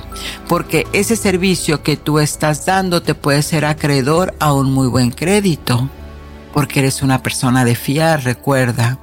porque 0.47 0.87
ese 0.93 1.17
servicio 1.17 1.83
que 1.83 1.97
tú 1.97 2.19
estás 2.19 2.65
dando 2.65 3.01
te 3.01 3.15
puede 3.15 3.41
ser 3.41 3.65
acreedor 3.65 4.33
a 4.39 4.53
un 4.53 4.71
muy 4.71 4.87
buen 4.87 5.11
crédito, 5.11 5.89
porque 6.53 6.79
eres 6.79 7.01
una 7.01 7.21
persona 7.21 7.65
de 7.65 7.75
fiar, 7.75 8.23
recuerda. 8.23 8.97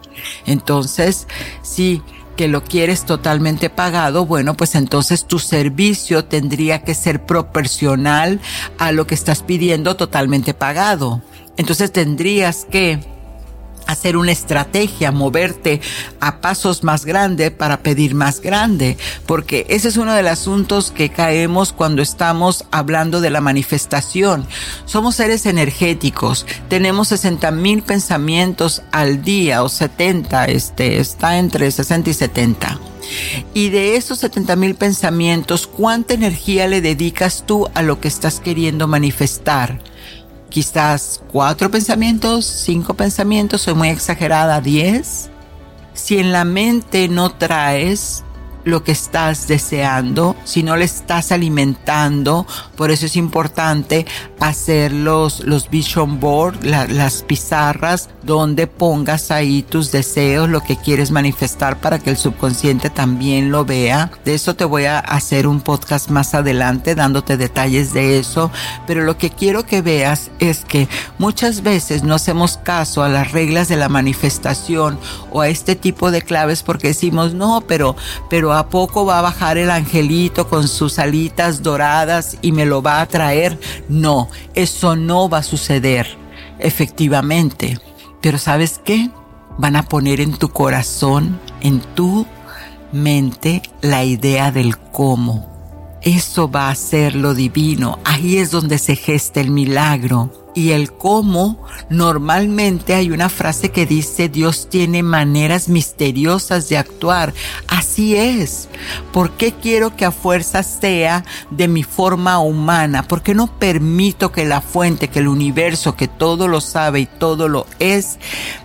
Entonces, 0.46 1.26
si 1.60 2.00
que 2.38 2.48
lo 2.48 2.64
quieres 2.64 3.04
totalmente 3.04 3.68
pagado, 3.68 4.24
bueno, 4.24 4.54
pues 4.54 4.74
entonces 4.74 5.26
tu 5.26 5.38
servicio 5.38 6.24
tendría 6.24 6.82
que 6.82 6.94
ser 6.94 7.26
proporcional 7.26 8.40
a 8.78 8.90
lo 8.90 9.06
que 9.06 9.14
estás 9.14 9.42
pidiendo 9.42 9.96
totalmente 9.96 10.54
pagado. 10.54 11.20
Entonces 11.58 11.92
tendrías 11.92 12.64
que 12.64 13.00
hacer 13.86 14.16
una 14.16 14.32
estrategia, 14.32 15.12
moverte 15.12 15.80
a 16.20 16.40
pasos 16.40 16.84
más 16.84 17.04
grandes 17.04 17.50
para 17.50 17.80
pedir 17.80 18.14
más 18.14 18.40
grande, 18.40 18.96
porque 19.26 19.66
ese 19.68 19.88
es 19.88 19.96
uno 19.96 20.14
de 20.14 20.22
los 20.22 20.32
asuntos 20.32 20.90
que 20.90 21.10
caemos 21.10 21.72
cuando 21.72 22.02
estamos 22.02 22.64
hablando 22.70 23.20
de 23.20 23.30
la 23.30 23.40
manifestación. 23.40 24.46
Somos 24.84 25.16
seres 25.16 25.46
energéticos, 25.46 26.46
tenemos 26.68 27.08
60 27.08 27.50
mil 27.50 27.82
pensamientos 27.82 28.82
al 28.92 29.22
día 29.22 29.62
o 29.62 29.68
70, 29.68 30.46
este, 30.46 30.98
está 31.00 31.38
entre 31.38 31.70
60 31.70 32.10
y 32.10 32.14
70. 32.14 32.80
Y 33.54 33.70
de 33.70 33.96
esos 33.96 34.18
70 34.18 34.56
mil 34.56 34.74
pensamientos, 34.74 35.66
¿cuánta 35.66 36.14
energía 36.14 36.66
le 36.66 36.80
dedicas 36.80 37.44
tú 37.46 37.68
a 37.74 37.82
lo 37.82 38.00
que 38.00 38.08
estás 38.08 38.40
queriendo 38.40 38.86
manifestar? 38.86 39.80
Quizás 40.52 41.22
cuatro 41.32 41.70
pensamientos, 41.70 42.44
cinco 42.44 42.94
pensamientos, 42.94 43.62
soy 43.62 43.74
muy 43.74 43.88
exagerada, 43.88 44.60
diez. 44.60 45.30
Si 45.94 46.18
en 46.18 46.30
la 46.30 46.44
mente 46.44 47.08
no 47.08 47.30
traes 47.30 48.22
lo 48.64 48.84
que 48.84 48.92
estás 48.92 49.48
deseando, 49.48 50.36
si 50.44 50.62
no 50.62 50.76
le 50.76 50.84
estás 50.84 51.32
alimentando. 51.32 52.46
Por 52.76 52.90
eso 52.90 53.06
es 53.06 53.16
importante 53.16 54.06
hacer 54.40 54.92
los, 54.92 55.40
los 55.40 55.70
vision 55.70 56.20
board, 56.20 56.64
las 56.64 57.22
pizarras, 57.22 58.10
donde 58.22 58.66
pongas 58.66 59.30
ahí 59.30 59.62
tus 59.62 59.92
deseos, 59.92 60.48
lo 60.48 60.60
que 60.62 60.76
quieres 60.76 61.10
manifestar 61.10 61.80
para 61.80 61.98
que 61.98 62.10
el 62.10 62.16
subconsciente 62.16 62.90
también 62.90 63.50
lo 63.50 63.64
vea. 63.64 64.10
De 64.24 64.34
eso 64.34 64.54
te 64.54 64.64
voy 64.64 64.84
a 64.84 64.98
hacer 64.98 65.46
un 65.46 65.60
podcast 65.60 66.10
más 66.10 66.34
adelante 66.34 66.94
dándote 66.94 67.36
detalles 67.36 67.92
de 67.92 68.18
eso. 68.18 68.50
Pero 68.86 69.02
lo 69.02 69.18
que 69.18 69.30
quiero 69.30 69.64
que 69.64 69.82
veas 69.82 70.30
es 70.38 70.64
que 70.64 70.88
muchas 71.18 71.62
veces 71.62 72.02
no 72.02 72.14
hacemos 72.14 72.56
caso 72.58 73.02
a 73.02 73.08
las 73.08 73.32
reglas 73.32 73.68
de 73.68 73.76
la 73.76 73.88
manifestación 73.88 74.98
o 75.30 75.40
a 75.40 75.48
este 75.48 75.76
tipo 75.76 76.10
de 76.10 76.22
claves 76.22 76.62
porque 76.62 76.88
decimos, 76.88 77.34
no, 77.34 77.62
pero, 77.66 77.96
pero 78.28 78.51
a 78.60 78.68
poco 78.68 79.04
va 79.04 79.18
a 79.18 79.22
bajar 79.22 79.58
el 79.58 79.70
angelito 79.70 80.48
con 80.48 80.68
sus 80.68 80.98
alitas 80.98 81.62
doradas 81.62 82.36
y 82.42 82.52
me 82.52 82.66
lo 82.66 82.82
va 82.82 83.00
a 83.00 83.06
traer. 83.06 83.58
No, 83.88 84.28
eso 84.54 84.96
no 84.96 85.28
va 85.28 85.38
a 85.38 85.42
suceder, 85.42 86.16
efectivamente. 86.58 87.78
Pero 88.20 88.38
¿sabes 88.38 88.80
qué? 88.84 89.10
Van 89.58 89.76
a 89.76 89.84
poner 89.84 90.20
en 90.20 90.32
tu 90.36 90.48
corazón, 90.48 91.38
en 91.60 91.80
tu 91.80 92.26
mente, 92.92 93.62
la 93.80 94.04
idea 94.04 94.50
del 94.50 94.78
cómo. 94.78 95.50
Eso 96.02 96.50
va 96.50 96.68
a 96.68 96.74
ser 96.74 97.14
lo 97.14 97.34
divino. 97.34 97.98
Ahí 98.04 98.38
es 98.38 98.50
donde 98.50 98.78
se 98.78 98.96
gesta 98.96 99.40
el 99.40 99.50
milagro 99.50 100.41
y 100.54 100.70
el 100.72 100.92
cómo, 100.92 101.58
normalmente 101.88 102.94
hay 102.94 103.10
una 103.10 103.28
frase 103.28 103.70
que 103.70 103.86
dice 103.86 104.28
Dios 104.28 104.68
tiene 104.68 105.02
maneras 105.02 105.68
misteriosas 105.68 106.68
de 106.68 106.78
actuar. 106.78 107.32
Así 107.68 108.16
es. 108.16 108.68
¿Por 109.12 109.32
qué 109.32 109.52
quiero 109.52 109.96
que 109.96 110.04
a 110.04 110.10
fuerza 110.10 110.62
sea 110.62 111.24
de 111.50 111.68
mi 111.68 111.82
forma 111.82 112.38
humana? 112.38 113.06
¿Por 113.08 113.22
qué 113.22 113.34
no 113.34 113.58
permito 113.58 114.32
que 114.32 114.44
la 114.44 114.60
fuente, 114.60 115.08
que 115.08 115.20
el 115.20 115.28
universo, 115.28 115.96
que 115.96 116.08
todo 116.08 116.48
lo 116.48 116.60
sabe 116.60 117.00
y 117.00 117.06
todo 117.06 117.48
lo 117.48 117.66
es, 117.78 118.18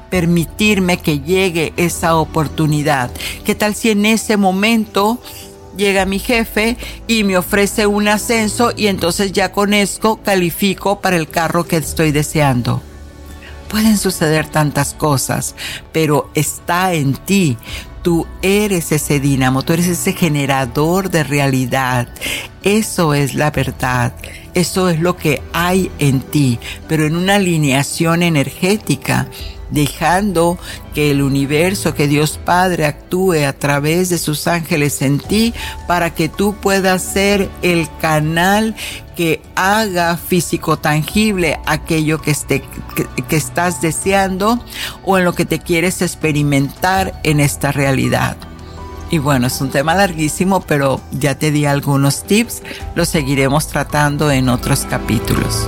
permitirme 0.09 0.97
que 0.97 1.19
llegue 1.19 1.73
esa 1.77 2.15
oportunidad? 2.15 3.11
¿Qué 3.45 3.55
tal 3.55 3.75
si 3.75 3.91
en 3.91 4.05
ese 4.05 4.37
momento 4.37 5.19
llega 5.77 6.05
mi 6.05 6.19
jefe 6.19 6.77
y 7.07 7.23
me 7.23 7.37
ofrece 7.37 7.87
un 7.87 8.07
ascenso 8.07 8.73
y 8.75 8.87
entonces 8.87 9.31
ya 9.31 9.51
con 9.51 9.73
esto 9.73 10.19
califico 10.23 10.99
para 10.99 11.15
el 11.15 11.29
carro 11.29 11.67
que 11.67 11.77
estoy 11.77 12.11
deseando. 12.11 12.81
Pueden 13.69 13.97
suceder 13.97 14.47
tantas 14.47 14.93
cosas, 14.93 15.55
pero 15.91 16.29
está 16.33 16.93
en 16.93 17.13
ti. 17.13 17.57
Tú 18.01 18.25
eres 18.41 18.93
ese 18.93 19.19
dinamo, 19.19 19.63
tú 19.63 19.73
eres 19.73 19.87
ese 19.87 20.13
generador 20.13 21.09
de 21.09 21.23
realidad. 21.23 22.07
Eso 22.63 23.13
es 23.13 23.35
la 23.35 23.51
verdad. 23.51 24.13
Eso 24.53 24.89
es 24.89 25.01
lo 25.01 25.17
que 25.17 25.41
hay 25.51 25.91
en 25.99 26.21
ti, 26.21 26.59
pero 26.87 27.05
en 27.05 27.15
una 27.17 27.35
alineación 27.35 28.23
energética 28.23 29.27
dejando 29.71 30.57
que 30.93 31.11
el 31.11 31.21
universo, 31.21 31.93
que 31.93 32.07
Dios 32.07 32.39
Padre 32.43 32.85
actúe 32.85 33.45
a 33.47 33.53
través 33.53 34.09
de 34.09 34.17
sus 34.17 34.47
ángeles 34.47 35.01
en 35.01 35.19
ti 35.19 35.53
para 35.87 36.13
que 36.13 36.29
tú 36.29 36.55
puedas 36.55 37.01
ser 37.01 37.49
el 37.61 37.87
canal 37.99 38.75
que 39.15 39.41
haga 39.55 40.15
físico 40.15 40.77
tangible 40.77 41.59
aquello 41.65 42.21
que, 42.21 42.31
esté, 42.31 42.63
que, 43.27 43.35
estás 43.35 43.81
deseando 43.81 44.63
o 45.03 45.17
en 45.17 45.25
lo 45.25 45.33
que 45.33 45.45
te 45.45 45.59
quieres 45.59 46.03
experimentar 46.03 47.19
en 47.23 47.39
esta 47.39 47.71
realidad. 47.71 48.37
Y 49.09 49.17
bueno, 49.17 49.47
es 49.47 49.59
un 49.61 49.69
tema 49.69 49.95
larguísimo, 49.95 50.61
pero 50.61 51.01
ya 51.11 51.35
te 51.35 51.49
di 51.49 51.65
algunos 51.65 52.23
tips, 52.23 52.61
lo 52.93 53.05
seguiremos 53.05 53.67
tratando 53.67 54.29
en 54.29 54.49
otros 54.49 54.85
capítulos. 54.85 55.67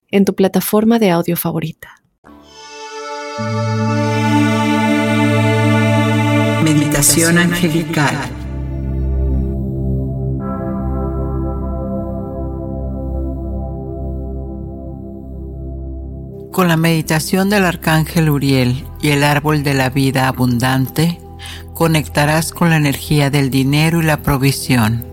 en 0.11 0.25
tu 0.25 0.35
plataforma 0.35 0.99
de 0.99 1.09
audio 1.09 1.37
favorita. 1.37 1.95
Meditación 6.63 7.37
angelical. 7.37 8.15
Con 16.51 16.67
la 16.67 16.75
meditación 16.75 17.49
del 17.49 17.63
arcángel 17.63 18.29
Uriel 18.29 18.85
y 19.01 19.09
el 19.09 19.23
árbol 19.23 19.63
de 19.63 19.73
la 19.73 19.89
vida 19.89 20.27
abundante, 20.27 21.19
conectarás 21.73 22.51
con 22.51 22.69
la 22.69 22.75
energía 22.75 23.29
del 23.29 23.49
dinero 23.49 24.01
y 24.01 24.05
la 24.05 24.21
provisión 24.21 25.10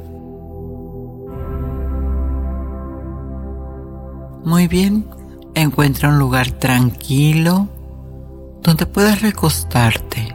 Muy 4.49 4.67
bien, 4.67 5.07
encuentra 5.55 6.09
un 6.09 6.19
lugar 6.19 6.53
tranquilo 6.53 7.69
donde 8.63 8.87
puedas 8.87 9.21
recostarte 9.21 10.35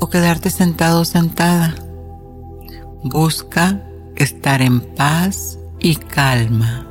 o 0.00 0.08
quedarte 0.08 0.48
sentado 0.48 1.02
o 1.02 1.04
sentada. 1.04 1.74
Busca 3.02 3.82
estar 4.14 4.62
en 4.62 4.80
paz 4.80 5.58
y 5.78 5.96
calma. 5.96 6.86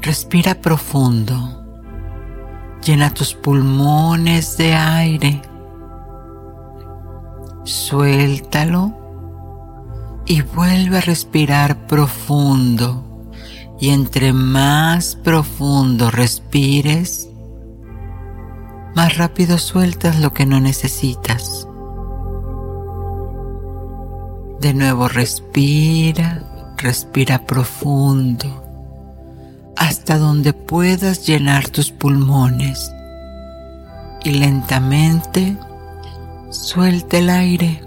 Respira 0.00 0.54
profundo. 0.54 1.36
Llena 2.82 3.12
tus 3.12 3.34
pulmones 3.34 4.56
de 4.56 4.72
aire. 4.72 5.42
Suéltalo 7.64 9.03
y 10.26 10.42
vuelve 10.42 10.98
a 10.98 11.02
respirar 11.02 11.86
profundo. 11.86 13.04
Y 13.80 13.90
entre 13.90 14.32
más 14.32 15.16
profundo 15.16 16.10
respires, 16.10 17.28
más 18.94 19.18
rápido 19.18 19.58
sueltas 19.58 20.20
lo 20.20 20.32
que 20.32 20.46
no 20.46 20.60
necesitas. 20.60 21.66
De 24.60 24.72
nuevo 24.72 25.08
respira, 25.08 26.74
respira 26.78 27.44
profundo, 27.44 28.62
hasta 29.76 30.16
donde 30.16 30.52
puedas 30.52 31.26
llenar 31.26 31.68
tus 31.68 31.90
pulmones. 31.90 32.92
Y 34.22 34.30
lentamente 34.30 35.58
suelta 36.50 37.18
el 37.18 37.28
aire. 37.28 37.82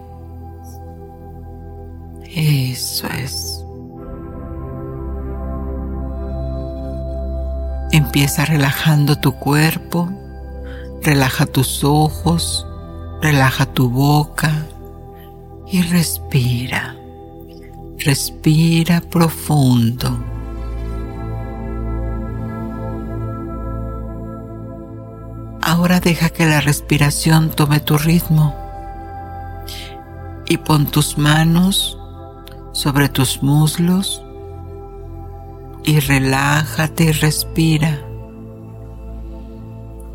Eso 2.40 3.08
es. 3.08 3.66
Empieza 7.92 8.46
relajando 8.46 9.16
tu 9.16 9.32
cuerpo, 9.34 10.08
relaja 11.02 11.48
tus 11.48 11.84
ojos, 11.84 12.68
relaja 13.24 13.66
tu 13.66 13.90
boca 13.90 14.68
y 15.66 15.82
respira. 15.82 16.96
Respira 17.98 19.02
profundo. 19.02 20.24
Ahora 25.64 26.00
deja 26.00 26.30
que 26.30 26.46
la 26.46 26.62
respiración 26.62 27.50
tome 27.50 27.80
tu 27.80 27.98
ritmo 27.98 28.54
y 30.48 30.58
pon 30.58 30.86
tus 30.86 31.18
manos 31.18 31.98
sobre 32.78 33.10
tus 33.10 33.42
muslos 33.42 34.22
y 35.84 36.00
relájate 36.00 37.06
y 37.06 37.12
respira. 37.12 38.00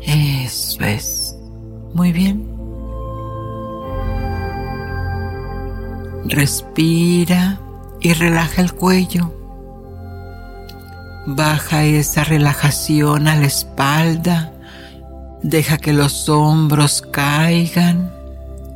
Eso 0.01 0.81
es. 0.85 1.37
Muy 1.93 2.13
bien. 2.13 2.47
Respira 6.23 7.59
y 7.99 8.13
relaja 8.13 8.61
el 8.61 8.71
cuello. 8.71 9.33
Baja 11.25 11.83
esa 11.83 12.23
relajación 12.23 13.27
a 13.27 13.35
la 13.35 13.45
espalda. 13.45 14.53
Deja 15.41 15.77
que 15.77 15.91
los 15.91 16.29
hombros 16.29 17.01
caigan 17.11 18.09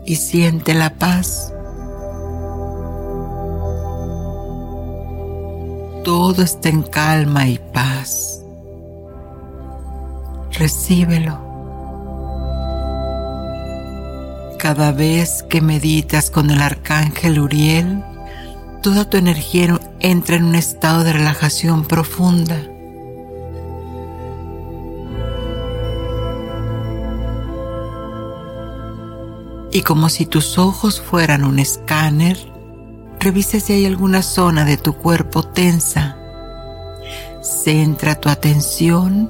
y 0.05 0.17
siente 0.17 0.73
la 0.73 0.89
paz. 0.89 1.53
Todo 6.07 6.41
está 6.41 6.69
en 6.69 6.83
calma 6.83 7.49
y 7.49 7.59
paz. 7.73 8.41
Recíbelo. 10.53 11.37
Cada 14.57 14.93
vez 14.93 15.43
que 15.49 15.59
meditas 15.59 16.31
con 16.31 16.49
el 16.49 16.61
arcángel 16.61 17.41
Uriel, 17.41 18.05
toda 18.81 19.09
tu 19.09 19.17
energía 19.17 19.81
entra 19.99 20.37
en 20.37 20.45
un 20.45 20.55
estado 20.55 21.03
de 21.03 21.11
relajación 21.11 21.83
profunda. 21.83 22.55
Y 29.73 29.81
como 29.81 30.07
si 30.07 30.25
tus 30.25 30.57
ojos 30.57 31.01
fueran 31.01 31.43
un 31.43 31.59
escáner, 31.59 32.56
Revisa 33.27 33.59
si 33.59 33.73
hay 33.73 33.85
alguna 33.85 34.21
zona 34.21 34.63
de 34.63 34.77
tu 34.77 34.93
cuerpo 34.93 35.43
tensa. 35.43 36.15
Centra 37.41 38.15
tu 38.15 38.29
atención 38.29 39.29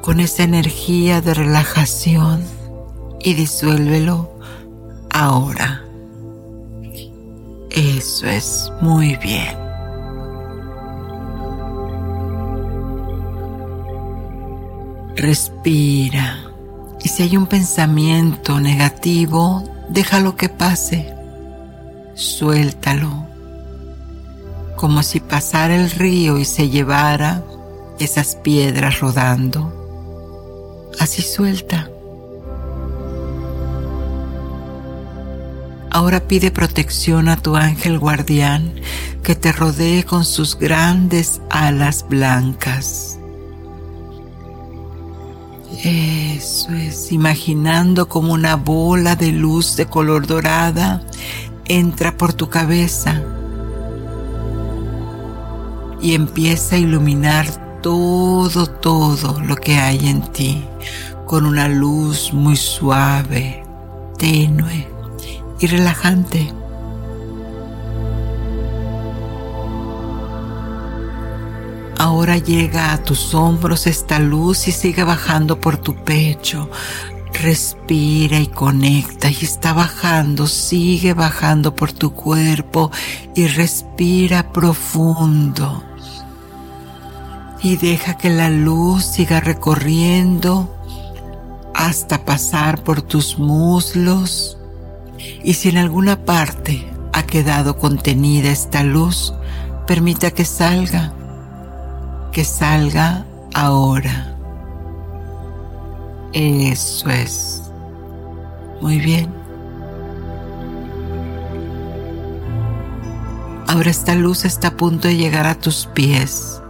con 0.00 0.20
esa 0.20 0.44
energía 0.44 1.20
de 1.20 1.34
relajación 1.34 2.44
y 3.18 3.34
disuélvelo 3.34 4.38
ahora. 5.10 5.82
Eso 7.68 8.28
es 8.28 8.70
muy 8.80 9.16
bien. 9.16 9.58
Respira 15.16 16.44
y 17.02 17.08
si 17.08 17.24
hay 17.24 17.36
un 17.36 17.46
pensamiento 17.46 18.60
negativo, 18.60 19.64
déjalo 19.88 20.36
que 20.36 20.48
pase 20.48 21.21
suéltalo, 22.22 23.26
como 24.76 25.02
si 25.02 25.20
pasara 25.20 25.74
el 25.74 25.90
río 25.90 26.38
y 26.38 26.44
se 26.44 26.68
llevara 26.68 27.42
esas 27.98 28.36
piedras 28.36 29.00
rodando. 29.00 29.72
Así 30.98 31.22
suelta. 31.22 31.88
Ahora 35.90 36.20
pide 36.20 36.50
protección 36.50 37.28
a 37.28 37.36
tu 37.36 37.54
ángel 37.56 37.98
guardián 37.98 38.72
que 39.22 39.34
te 39.34 39.52
rodee 39.52 40.04
con 40.04 40.24
sus 40.24 40.58
grandes 40.58 41.40
alas 41.50 42.06
blancas. 42.08 43.18
Eso 45.84 46.72
es, 46.72 47.12
imaginando 47.12 48.08
como 48.08 48.32
una 48.32 48.56
bola 48.56 49.16
de 49.16 49.32
luz 49.32 49.76
de 49.76 49.86
color 49.86 50.26
dorada 50.26 51.02
entra 51.72 52.16
por 52.18 52.34
tu 52.34 52.50
cabeza 52.50 53.22
y 56.02 56.14
empieza 56.14 56.76
a 56.76 56.78
iluminar 56.78 57.80
todo, 57.80 58.66
todo 58.66 59.40
lo 59.40 59.56
que 59.56 59.76
hay 59.76 60.06
en 60.08 60.20
ti 60.32 60.62
con 61.24 61.46
una 61.46 61.68
luz 61.68 62.34
muy 62.34 62.56
suave, 62.56 63.64
tenue 64.18 64.86
y 65.60 65.66
relajante. 65.66 66.52
Ahora 71.98 72.36
llega 72.36 72.92
a 72.92 73.02
tus 73.02 73.32
hombros 73.32 73.86
esta 73.86 74.18
luz 74.18 74.68
y 74.68 74.72
sigue 74.72 75.04
bajando 75.04 75.58
por 75.58 75.78
tu 75.78 75.94
pecho. 75.94 76.68
Respira 77.42 78.38
y 78.38 78.46
conecta 78.46 79.28
y 79.28 79.38
está 79.42 79.72
bajando, 79.72 80.46
sigue 80.46 81.12
bajando 81.12 81.74
por 81.74 81.92
tu 81.92 82.12
cuerpo 82.12 82.90
y 83.34 83.48
respira 83.48 84.52
profundo. 84.52 85.82
Y 87.60 87.76
deja 87.76 88.16
que 88.16 88.30
la 88.30 88.48
luz 88.48 89.04
siga 89.04 89.40
recorriendo 89.40 90.72
hasta 91.74 92.24
pasar 92.24 92.84
por 92.84 93.02
tus 93.02 93.38
muslos. 93.38 94.56
Y 95.42 95.54
si 95.54 95.68
en 95.68 95.78
alguna 95.78 96.24
parte 96.24 96.88
ha 97.12 97.24
quedado 97.24 97.76
contenida 97.76 98.50
esta 98.50 98.82
luz, 98.84 99.34
permita 99.86 100.30
que 100.30 100.44
salga 100.44 101.12
que 102.32 102.44
salga 102.44 103.26
ahora. 103.52 104.31
Eso 106.32 107.10
es. 107.10 107.62
Muy 108.80 108.98
bien. 108.98 109.32
Ahora 113.68 113.90
esta 113.90 114.14
luz 114.14 114.44
está 114.44 114.68
a 114.68 114.76
punto 114.76 115.08
de 115.08 115.16
llegar 115.16 115.46
a 115.46 115.54
tus 115.54 115.86
pies 115.86 116.60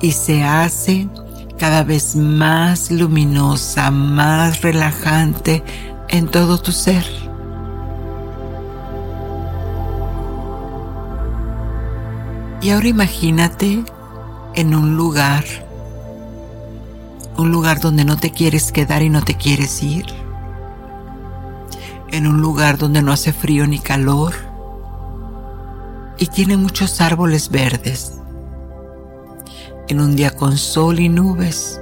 y 0.00 0.12
se 0.12 0.42
hace 0.42 1.08
cada 1.58 1.84
vez 1.84 2.16
más 2.16 2.90
luminosa, 2.90 3.90
más 3.90 4.62
relajante 4.62 5.62
en 6.08 6.28
todo 6.28 6.56
tu 6.56 6.72
ser. 6.72 7.04
Y 12.62 12.70
ahora 12.70 12.88
imagínate 12.88 13.84
en 14.54 14.74
un 14.74 14.96
lugar, 14.96 15.44
un 17.40 17.50
lugar 17.50 17.80
donde 17.80 18.04
no 18.04 18.16
te 18.16 18.30
quieres 18.30 18.70
quedar 18.70 19.02
y 19.02 19.08
no 19.08 19.22
te 19.22 19.34
quieres 19.34 19.82
ir, 19.82 20.06
en 22.10 22.26
un 22.26 22.40
lugar 22.40 22.78
donde 22.78 23.02
no 23.02 23.12
hace 23.12 23.32
frío 23.32 23.66
ni 23.66 23.78
calor 23.78 24.34
y 26.18 26.26
tiene 26.26 26.56
muchos 26.56 27.00
árboles 27.00 27.50
verdes, 27.50 28.20
en 29.88 30.00
un 30.00 30.16
día 30.16 30.30
con 30.30 30.58
sol 30.58 31.00
y 31.00 31.08
nubes. 31.08 31.80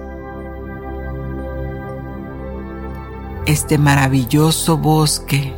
Este 3.46 3.78
maravilloso 3.78 4.76
bosque. 4.76 5.54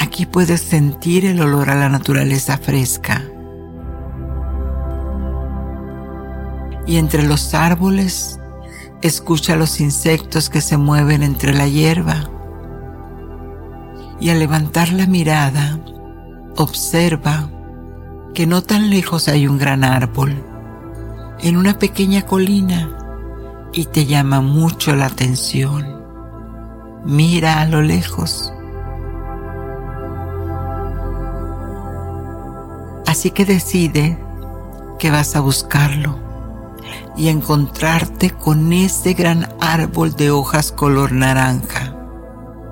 Aquí 0.00 0.26
puedes 0.26 0.60
sentir 0.60 1.24
el 1.24 1.40
olor 1.40 1.70
a 1.70 1.74
la 1.74 1.88
naturaleza 1.88 2.58
fresca 2.58 3.24
y 6.86 6.96
entre 6.96 7.24
los 7.24 7.52
árboles 7.54 8.38
escucha 9.02 9.56
los 9.56 9.80
insectos 9.80 10.48
que 10.48 10.60
se 10.60 10.76
mueven 10.76 11.22
entre 11.22 11.52
la 11.52 11.66
hierba. 11.66 12.30
Y 14.20 14.30
al 14.30 14.38
levantar 14.38 14.92
la 14.92 15.06
mirada, 15.06 15.78
observa 16.56 17.50
que 18.34 18.46
no 18.46 18.62
tan 18.62 18.88
lejos 18.88 19.28
hay 19.28 19.46
un 19.46 19.58
gran 19.58 19.84
árbol, 19.84 20.42
en 21.40 21.56
una 21.56 21.78
pequeña 21.78 22.22
colina, 22.22 22.92
y 23.72 23.84
te 23.86 24.06
llama 24.06 24.40
mucho 24.40 24.94
la 24.96 25.06
atención. 25.06 26.02
Mira 27.04 27.60
a 27.60 27.66
lo 27.66 27.82
lejos. 27.82 28.52
Así 33.06 33.30
que 33.30 33.44
decide 33.44 34.18
que 34.98 35.10
vas 35.10 35.36
a 35.36 35.40
buscarlo 35.40 36.25
y 37.16 37.28
encontrarte 37.28 38.30
con 38.30 38.72
ese 38.72 39.14
gran 39.14 39.48
árbol 39.60 40.14
de 40.14 40.30
hojas 40.30 40.72
color 40.72 41.12
naranja, 41.12 41.96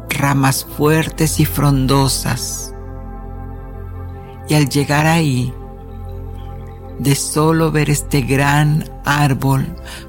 ramas 0.09 0.65
fuertes 0.65 1.41
y 1.41 1.45
frondosas. 1.45 2.75
Y 4.49 4.55
al 4.55 4.69
llegar 4.69 5.07
ahí, 5.07 5.53
de 6.99 7.15
solo 7.15 7.73
ver 7.73 7.91
este 7.91 8.21
gran 8.21 8.85
árbol, 9.05 9.67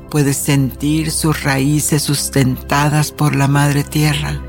puedes 0.09 0.37
sentir 0.37 1.11
sus 1.11 1.43
raíces 1.43 2.03
sustentadas 2.03 3.11
por 3.11 3.35
la 3.35 3.47
madre 3.47 3.83
tierra 3.83 4.41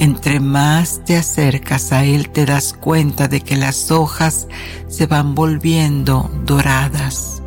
Entre 0.00 0.40
más 0.40 1.02
te 1.04 1.18
acercas 1.18 1.92
a 1.92 2.06
Él 2.06 2.30
te 2.30 2.46
das 2.46 2.72
cuenta 2.72 3.28
de 3.28 3.42
que 3.42 3.54
las 3.54 3.90
hojas 3.90 4.48
se 4.88 5.04
van 5.04 5.34
volviendo 5.34 6.30
doradas. 6.46 7.42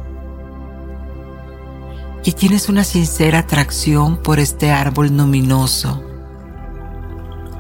Y 2.24 2.34
tienes 2.34 2.70
una 2.70 2.84
sincera 2.84 3.40
atracción 3.40 4.18
por 4.18 4.40
este 4.40 4.70
árbol 4.70 5.18
luminoso. 5.18 6.04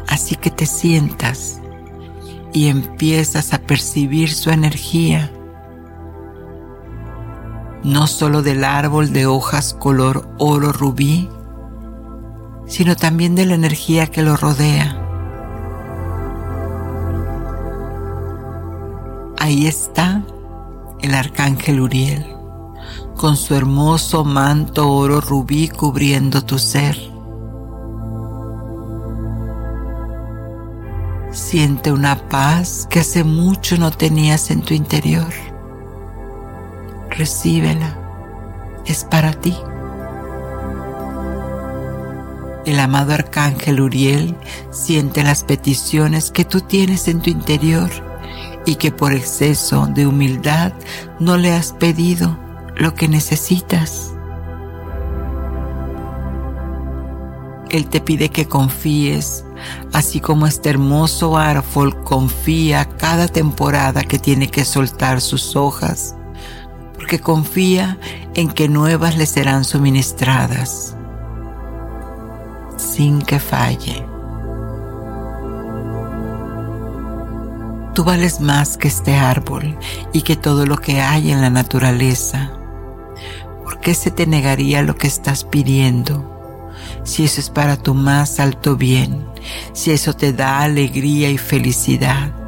Así 0.08 0.36
que 0.36 0.52
te 0.52 0.68
sientas 0.68 1.60
y 2.54 2.68
empiezas 2.68 3.52
a 3.56 3.62
percibir 3.64 4.32
su 4.32 4.52
energía. 4.52 5.32
No 7.84 8.06
solo 8.06 8.44
del 8.44 8.64
árbol 8.64 9.12
de 9.12 9.26
hojas 9.26 9.74
color 9.74 10.30
oro 10.38 10.72
rubí, 10.72 11.32
sino 12.66 12.96
también 12.96 13.36
de 13.36 13.46
la 13.46 13.56
energía 13.56 14.08
que 14.08 14.22
lo 14.22 14.36
rodea. 14.36 15.00
Ahí 19.38 19.68
está 19.68 20.24
el 21.02 21.14
arcángel 21.14 21.82
Uriel, 21.82 22.26
con 23.18 23.36
su 23.36 23.56
hermoso 23.56 24.24
manto 24.24 24.90
oro 24.90 25.20
rubí 25.20 25.68
cubriendo 25.68 26.44
tu 26.44 26.58
ser. 26.58 26.98
Siente 31.32 31.92
una 31.92 32.30
paz 32.30 32.88
que 32.90 33.02
hace 33.02 33.24
mucho 33.24 33.78
no 33.78 33.92
tenías 33.92 34.50
en 34.50 34.62
tu 34.62 34.74
interior. 34.74 35.34
Recíbela, 37.10 37.98
es 38.86 39.04
para 39.04 39.34
ti. 39.34 39.56
El 42.66 42.80
amado 42.80 43.14
arcángel 43.14 43.82
Uriel 43.82 44.38
siente 44.72 45.22
las 45.24 45.44
peticiones 45.44 46.32
que 46.32 46.46
tú 46.46 46.62
tienes 46.62 47.10
en 47.10 47.22
tu 47.22 47.30
interior 47.30 47.90
y 48.66 48.76
que 48.76 48.90
por 48.90 49.12
exceso 49.12 49.88
de 49.88 50.08
humildad 50.08 50.72
no 51.20 51.36
le 51.36 51.52
has 51.52 51.74
pedido 51.74 52.40
lo 52.78 52.94
que 52.94 53.10
necesitas. 53.10 54.14
Él 57.70 57.88
te 57.88 58.00
pide 58.00 58.30
que 58.30 58.48
confíes, 58.48 59.44
así 59.92 60.22
como 60.22 60.48
este 60.48 60.70
hermoso 60.70 61.38
árbol 61.38 62.02
confía 62.04 62.88
cada 62.98 63.28
temporada 63.28 64.04
que 64.04 64.20
tiene 64.20 64.48
que 64.48 64.64
soltar 64.64 65.20
sus 65.20 65.58
hojas, 65.58 66.16
porque 66.94 67.20
confía 67.20 67.98
en 68.36 68.50
que 68.50 68.70
nuevas 68.70 69.18
le 69.18 69.26
serán 69.26 69.66
suministradas 69.66 70.96
sin 72.78 73.22
que 73.22 73.40
falle. 73.40 74.06
Tú 77.94 78.04
vales 78.04 78.40
más 78.40 78.78
que 78.78 78.88
este 78.88 79.16
árbol 79.16 79.78
y 80.14 80.24
que 80.24 80.36
todo 80.36 80.66
lo 80.66 80.78
que 80.78 81.02
hay 81.02 81.32
en 81.32 81.42
la 81.42 81.50
naturaleza. 81.50 82.52
¿Por 83.64 83.80
qué 83.80 83.94
se 83.94 84.10
te 84.10 84.26
negaría 84.26 84.82
lo 84.82 84.96
que 84.96 85.08
estás 85.08 85.44
pidiendo? 85.44 86.72
Si 87.04 87.24
eso 87.24 87.40
es 87.40 87.50
para 87.50 87.78
tu 87.78 87.94
más 87.94 88.40
alto 88.40 88.76
bien, 88.76 89.28
si 89.74 89.92
eso 89.92 90.14
te 90.14 90.34
da 90.34 90.62
alegría 90.62 91.30
y 91.30 91.38
felicidad. 91.38 92.43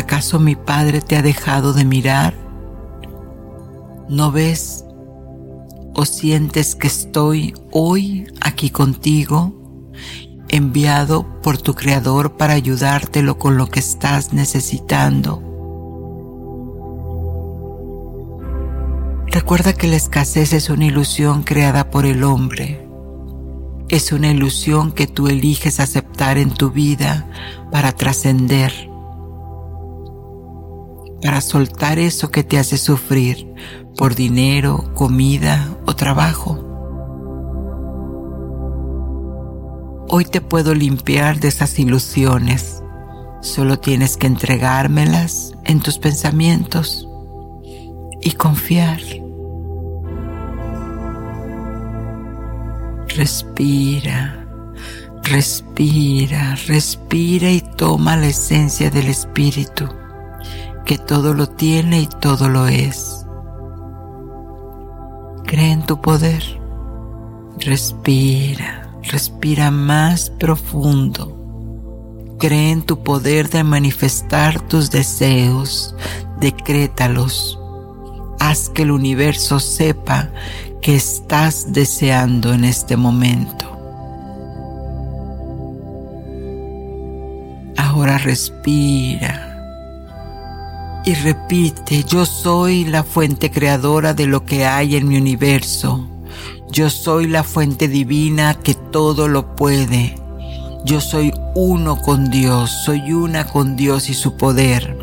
¿Acaso 0.00 0.40
mi 0.40 0.56
Padre 0.56 1.02
te 1.02 1.16
ha 1.16 1.22
dejado 1.22 1.72
de 1.72 1.84
mirar? 1.84 2.34
¿No 4.08 4.32
ves 4.32 4.84
o 5.94 6.04
sientes 6.06 6.74
que 6.74 6.86
estoy 6.86 7.54
hoy 7.70 8.26
aquí 8.40 8.70
contigo 8.70 9.54
enviado 10.48 11.40
por 11.42 11.58
tu 11.58 11.74
Creador 11.74 12.36
para 12.36 12.54
ayudártelo 12.54 13.38
con 13.38 13.56
lo 13.56 13.68
que 13.68 13.80
estás 13.80 14.32
necesitando. 14.32 15.42
Recuerda 19.26 19.74
que 19.74 19.86
la 19.86 19.96
escasez 19.96 20.52
es 20.54 20.70
una 20.70 20.86
ilusión 20.86 21.42
creada 21.42 21.90
por 21.90 22.04
el 22.04 22.24
hombre. 22.24 22.88
Es 23.88 24.12
una 24.12 24.30
ilusión 24.30 24.92
que 24.92 25.06
tú 25.06 25.28
eliges 25.28 25.78
aceptar 25.78 26.38
en 26.38 26.50
tu 26.52 26.70
vida 26.70 27.28
para 27.70 27.92
trascender, 27.92 28.89
para 31.22 31.40
soltar 31.40 31.98
eso 31.98 32.30
que 32.30 32.44
te 32.44 32.58
hace 32.58 32.78
sufrir 32.78 33.52
por 33.96 34.14
dinero, 34.14 34.92
comida 34.94 35.76
o 35.86 35.94
trabajo. 35.94 36.58
Hoy 40.08 40.24
te 40.24 40.40
puedo 40.40 40.74
limpiar 40.74 41.38
de 41.38 41.48
esas 41.48 41.78
ilusiones. 41.78 42.82
Solo 43.42 43.78
tienes 43.78 44.16
que 44.16 44.26
entregármelas 44.26 45.54
en 45.64 45.80
tus 45.80 45.98
pensamientos 45.98 47.08
y 48.20 48.32
confiar. 48.32 49.00
Respira, 53.16 54.46
respira, 55.22 56.56
respira 56.66 57.50
y 57.50 57.60
toma 57.60 58.16
la 58.16 58.26
esencia 58.26 58.90
del 58.90 59.08
Espíritu, 59.08 59.88
que 60.90 60.98
todo 60.98 61.34
lo 61.34 61.46
tiene 61.46 62.00
y 62.00 62.08
todo 62.08 62.48
lo 62.48 62.66
es. 62.66 63.24
Cree 65.46 65.70
en 65.70 65.86
tu 65.86 66.00
poder. 66.00 66.42
Respira. 67.60 68.92
Respira 69.04 69.70
más 69.70 70.30
profundo. 70.30 72.34
Cree 72.40 72.72
en 72.72 72.82
tu 72.82 73.04
poder 73.04 73.50
de 73.50 73.62
manifestar 73.62 74.60
tus 74.62 74.90
deseos. 74.90 75.94
Decrétalos. 76.40 77.56
Haz 78.40 78.68
que 78.68 78.82
el 78.82 78.90
universo 78.90 79.60
sepa 79.60 80.30
que 80.82 80.96
estás 80.96 81.72
deseando 81.72 82.52
en 82.52 82.64
este 82.64 82.96
momento. 82.96 83.64
Ahora 87.76 88.18
respira 88.18 89.49
y 91.04 91.14
repite, 91.14 92.04
yo 92.04 92.26
soy 92.26 92.84
la 92.84 93.02
fuente 93.04 93.50
creadora 93.50 94.12
de 94.12 94.26
lo 94.26 94.44
que 94.44 94.66
hay 94.66 94.96
en 94.96 95.08
mi 95.08 95.16
universo. 95.16 96.06
Yo 96.70 96.90
soy 96.90 97.26
la 97.26 97.42
fuente 97.42 97.88
divina 97.88 98.54
que 98.54 98.74
todo 98.74 99.26
lo 99.26 99.56
puede. 99.56 100.14
Yo 100.84 101.00
soy 101.00 101.32
uno 101.54 102.00
con 102.00 102.30
Dios, 102.30 102.70
soy 102.84 103.12
una 103.12 103.46
con 103.46 103.76
Dios 103.76 104.08
y 104.08 104.14
su 104.14 104.36
poder, 104.36 104.96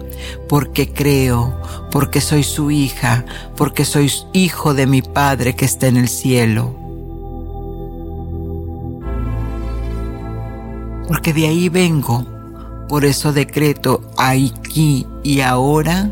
porque 0.48 0.92
creo, 0.94 1.60
porque 1.92 2.22
soy 2.22 2.44
su 2.44 2.72
hija, 2.72 3.26
porque 3.56 3.84
soy 3.84 4.12
hijo 4.34 4.74
de 4.74 4.88
mi 4.88 5.02
Padre 5.02 5.56
que 5.56 5.66
está 5.66 5.88
en 5.88 5.98
el 5.98 6.10
cielo. 6.10 6.76
Porque 11.08 11.34
de 11.34 11.48
ahí 11.48 11.70
vengo, 11.70 12.26
por 12.88 13.06
eso 13.06 13.34
decreto 13.34 14.02
aquí 14.18 15.06
y 15.24 15.42
ahora. 15.42 16.10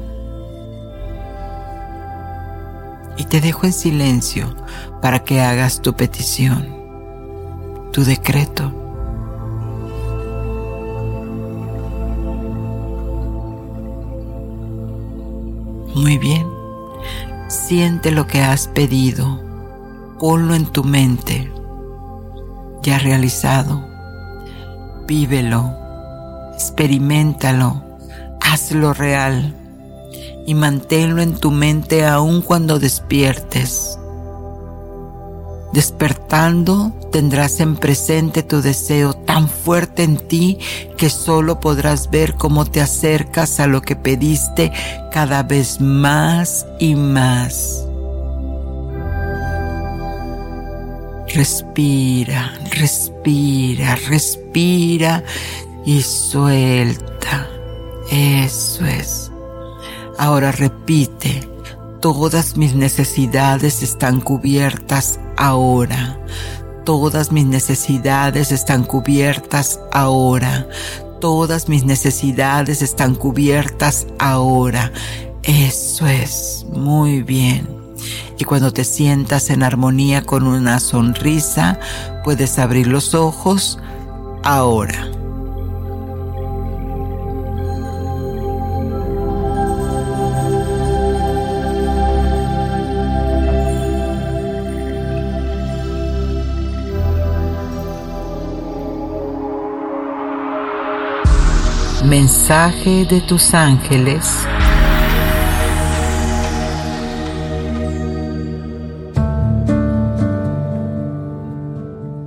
Y 3.17 3.23
te 3.26 3.39
dejo 3.39 3.65
en 3.65 3.73
silencio 3.73 4.53
para 5.01 5.23
que 5.23 5.41
hagas 5.41 5.82
tu 5.82 5.93
petición, 5.93 6.67
tu 7.91 8.03
decreto. 8.03 8.71
Muy 15.95 16.17
bien, 16.17 16.45
siente 17.47 18.11
lo 18.11 18.28
que 18.28 18.41
has 18.41 18.67
pedido, 18.67 19.39
ponlo 20.19 20.53
en 20.53 20.65
tu 20.65 20.84
mente, 20.84 21.49
ya 22.84 22.99
realizado, 22.99 23.82
vívelo, 25.07 25.84
experimentalo, 26.56 27.84
hazlo 28.39 28.93
real 28.93 29.53
y 30.47 30.53
manténlo 30.53 31.22
en 31.22 31.36
tu 31.36 31.51
mente 31.51 32.06
aun 32.06 32.41
cuando 32.41 32.80
despiertes. 32.80 33.99
Despertando 35.74 36.93
tendrás 37.12 37.60
en 37.60 37.76
presente 37.76 38.41
tu 38.41 38.62
deseo 38.62 39.14
tan 39.14 39.49
fuerte 39.49 40.03
en 40.03 40.16
ti 40.16 40.58
que 40.95 41.10
solo 41.10 41.60
podrás 41.60 42.10
ver 42.10 42.36
cómo 42.36 42.64
te 42.64 42.80
acercas 42.80 43.60
a 43.60 43.68
lo 43.68 43.82
que 43.82 43.97
pediste 43.97 44.72
cada 45.12 45.43
vez 45.43 45.82
más 45.82 46.66
y 46.80 46.95
más. 46.95 47.86
Respira, 51.28 52.53
respira, 52.72 53.95
respira 54.08 55.22
y 55.86 56.01
suelta. 56.01 57.47
Eso 58.11 58.86
es. 58.86 59.31
Ahora 60.17 60.51
repite, 60.51 61.47
todas 62.01 62.57
mis 62.57 62.73
necesidades 62.73 63.83
están 63.83 64.21
cubiertas 64.21 65.19
ahora. 65.38 66.19
Todas 66.83 67.31
mis 67.31 67.45
necesidades 67.45 68.51
están 68.51 68.83
cubiertas 68.83 69.79
ahora. 69.91 70.67
Todas 71.19 71.67
mis 71.67 71.83
necesidades 71.86 72.81
están 72.81 73.15
cubiertas 73.15 74.07
ahora. 74.19 74.91
Eso 75.43 76.05
es, 76.07 76.65
muy 76.71 77.23
bien. 77.23 77.67
Y 78.38 78.43
cuando 78.43 78.71
te 78.71 78.83
sientas 78.83 79.49
en 79.49 79.63
armonía 79.63 80.23
con 80.23 80.45
una 80.45 80.79
sonrisa, 80.79 81.79
puedes 82.23 82.59
abrir 82.59 82.88
los 82.88 83.15
ojos 83.15 83.79
ahora. 84.43 85.14
Mensaje 102.18 103.03
de 103.03 103.20
tus 103.20 103.53
ángeles. 103.53 104.47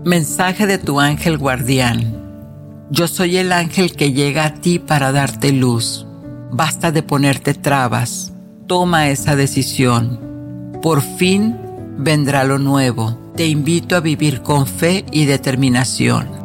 Mensaje 0.05 0.67
de 0.67 0.77
tu 0.77 1.01
ángel 1.01 1.39
guardián. 1.39 2.21
Yo 2.91 3.09
soy 3.09 3.39
el 3.39 3.51
ángel 3.51 3.97
que 3.97 4.13
llega 4.13 4.45
a 4.45 4.55
ti 4.57 4.79
para 4.79 5.11
darte 5.11 5.53
luz. 5.53 6.07
Basta 6.51 6.93
de 6.93 7.03
ponerte 7.03 7.55
trabas. 7.55 8.35
Toma 8.67 9.09
esa 9.09 9.37
decisión. 9.37 10.21
Por 10.83 11.01
fin 11.01 11.57
vendrá 11.97 12.45
lo 12.45 12.59
nuevo. 12.59 13.19
Te 13.37 13.47
invito 13.47 13.97
a 13.97 14.01
vivir 14.01 14.43
con 14.43 14.67
fe 14.67 15.07
y 15.13 15.25
determinación. 15.25 16.38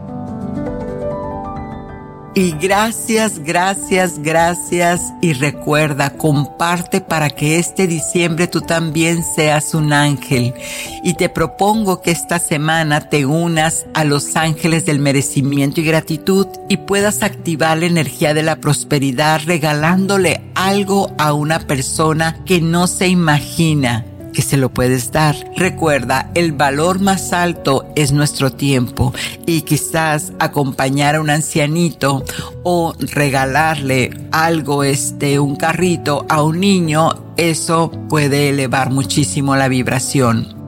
Y 2.36 2.54
gracias, 2.60 3.38
gracias, 3.38 4.18
gracias. 4.18 5.14
Y 5.22 5.34
recuerda, 5.34 6.18
comparte 6.18 7.00
para 7.00 7.30
que 7.30 7.60
este 7.60 7.86
diciembre 7.86 8.48
tú 8.48 8.62
también 8.62 9.24
seas 9.24 9.76
un 9.76 9.94
ángel. 9.94 10.56
Y 11.04 11.14
te 11.14 11.30
propongo 11.30 12.02
que 12.02 12.10
esta 12.10 12.40
semana 12.40 13.08
te 13.08 13.28
unas 13.28 13.86
a 13.94 14.04
los 14.04 14.36
ángeles 14.36 14.84
del 14.84 14.98
merecimiento 14.98 15.82
y 15.82 15.84
gratitud 15.84 16.48
y 16.70 16.78
puedas 16.78 17.22
activar 17.22 17.78
la 17.78 17.86
energía 17.86 18.34
de 18.34 18.42
la 18.42 18.56
prosperidad 18.56 19.42
regalándole 19.46 20.42
algo 20.56 21.12
a 21.20 21.34
una 21.34 21.60
persona 21.60 22.40
que 22.48 22.62
no 22.62 22.88
se 22.88 23.10
imagina 23.10 24.06
que 24.34 24.42
se 24.42 24.58
lo 24.58 24.70
puedes 24.70 25.12
dar. 25.12 25.36
Recuerda, 25.56 26.32
el 26.34 26.52
valor 26.52 27.00
más 27.00 27.32
alto 27.32 27.83
es 27.96 28.12
nuestro 28.12 28.52
tiempo 28.52 29.14
y 29.46 29.62
quizás 29.62 30.34
acompañar 30.40 31.16
a 31.16 31.22
un 31.22 31.30
ancianito 31.30 32.24
o 32.64 32.94
regalarle 33.00 34.12
algo, 34.32 34.84
este, 34.84 35.40
un 35.40 35.56
carrito 35.56 36.26
a 36.30 36.42
un 36.44 36.60
niño, 36.60 37.10
eso 37.38 37.92
puede 38.10 38.50
elevar 38.50 38.92
muchísimo 38.92 39.56
la 39.56 39.68
vibración. 39.68 40.62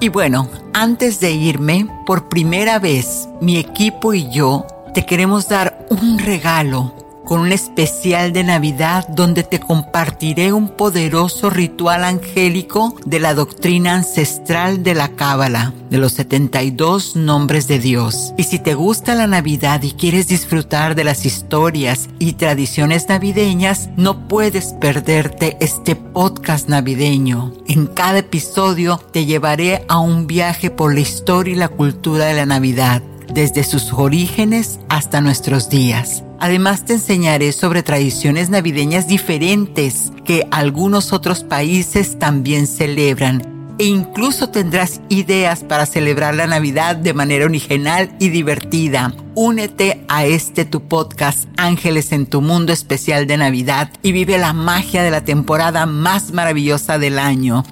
Y 0.00 0.08
bueno, 0.08 0.48
antes 0.72 1.20
de 1.20 1.32
irme, 1.32 1.86
por 2.06 2.28
primera 2.28 2.78
vez 2.78 3.28
mi 3.40 3.58
equipo 3.58 4.14
y 4.14 4.30
yo 4.30 4.66
te 4.94 5.04
queremos 5.04 5.48
dar 5.48 5.86
un 5.90 6.18
regalo 6.18 6.99
con 7.30 7.42
un 7.42 7.52
especial 7.52 8.32
de 8.32 8.42
Navidad 8.42 9.06
donde 9.06 9.44
te 9.44 9.60
compartiré 9.60 10.52
un 10.52 10.66
poderoso 10.66 11.48
ritual 11.48 12.02
angélico 12.02 12.96
de 13.06 13.20
la 13.20 13.34
doctrina 13.34 13.94
ancestral 13.94 14.82
de 14.82 14.94
la 14.94 15.10
Cábala, 15.10 15.72
de 15.90 15.98
los 15.98 16.14
72 16.14 17.14
nombres 17.14 17.68
de 17.68 17.78
Dios. 17.78 18.34
Y 18.36 18.42
si 18.42 18.58
te 18.58 18.74
gusta 18.74 19.14
la 19.14 19.28
Navidad 19.28 19.80
y 19.84 19.92
quieres 19.92 20.26
disfrutar 20.26 20.96
de 20.96 21.04
las 21.04 21.24
historias 21.24 22.08
y 22.18 22.32
tradiciones 22.32 23.08
navideñas, 23.08 23.90
no 23.96 24.26
puedes 24.26 24.72
perderte 24.80 25.56
este 25.60 25.94
podcast 25.94 26.68
navideño. 26.68 27.52
En 27.68 27.86
cada 27.86 28.18
episodio 28.18 29.00
te 29.12 29.24
llevaré 29.24 29.84
a 29.86 30.00
un 30.00 30.26
viaje 30.26 30.68
por 30.68 30.92
la 30.92 30.98
historia 30.98 31.54
y 31.54 31.58
la 31.58 31.68
cultura 31.68 32.24
de 32.24 32.34
la 32.34 32.46
Navidad 32.46 33.02
desde 33.32 33.64
sus 33.64 33.92
orígenes 33.92 34.80
hasta 34.88 35.20
nuestros 35.20 35.68
días. 35.68 36.24
Además 36.38 36.84
te 36.84 36.94
enseñaré 36.94 37.52
sobre 37.52 37.82
tradiciones 37.82 38.50
navideñas 38.50 39.06
diferentes 39.06 40.12
que 40.24 40.46
algunos 40.50 41.12
otros 41.12 41.44
países 41.44 42.18
también 42.18 42.66
celebran 42.66 43.50
e 43.80 43.84
incluso 43.84 44.50
tendrás 44.50 45.00
ideas 45.08 45.64
para 45.64 45.86
celebrar 45.86 46.34
la 46.34 46.46
Navidad 46.46 46.96
de 46.96 47.14
manera 47.14 47.46
original 47.46 48.14
y 48.18 48.28
divertida. 48.28 49.14
Únete 49.34 50.04
a 50.06 50.26
este 50.26 50.66
tu 50.66 50.82
podcast 50.82 51.48
Ángeles 51.56 52.12
en 52.12 52.26
tu 52.26 52.42
Mundo 52.42 52.74
especial 52.74 53.26
de 53.26 53.38
Navidad 53.38 53.88
y 54.02 54.12
vive 54.12 54.36
la 54.36 54.52
magia 54.52 55.02
de 55.02 55.10
la 55.10 55.24
temporada 55.24 55.86
más 55.86 56.32
maravillosa 56.32 56.98
del 56.98 57.18
año. 57.18 57.64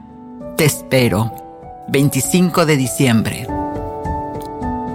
Te 0.57 0.65
espero. 0.65 1.31
25 1.91 2.65
de 2.65 2.77
diciembre. 2.79 3.58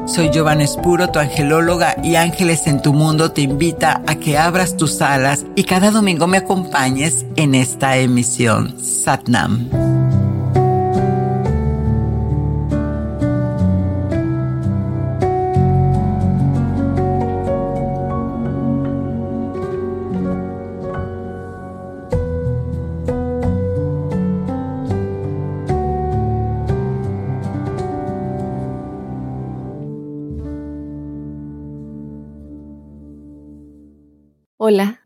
Soy 0.06 0.30
Giovanna 0.32 0.64
Espuro, 0.64 1.10
tu 1.10 1.20
angelóloga 1.20 1.96
y 2.04 2.16
Ángeles 2.16 2.68
en 2.68 2.82
tu 2.82 2.94
Mundo 2.94 3.32
te 3.32 3.42
invita 3.42 4.02
a 4.06 4.16
que 4.16 4.38
abras 4.38 4.76
tus 4.76 5.02
alas 5.02 5.46
y 5.56 5.64
cada 5.64 5.92
domingo 5.92 6.28
me 6.28 6.38
acompañes 6.38 7.26
en 7.38 7.56
esta 7.56 7.98
emisión. 7.98 8.76
Satnam. 8.82 9.93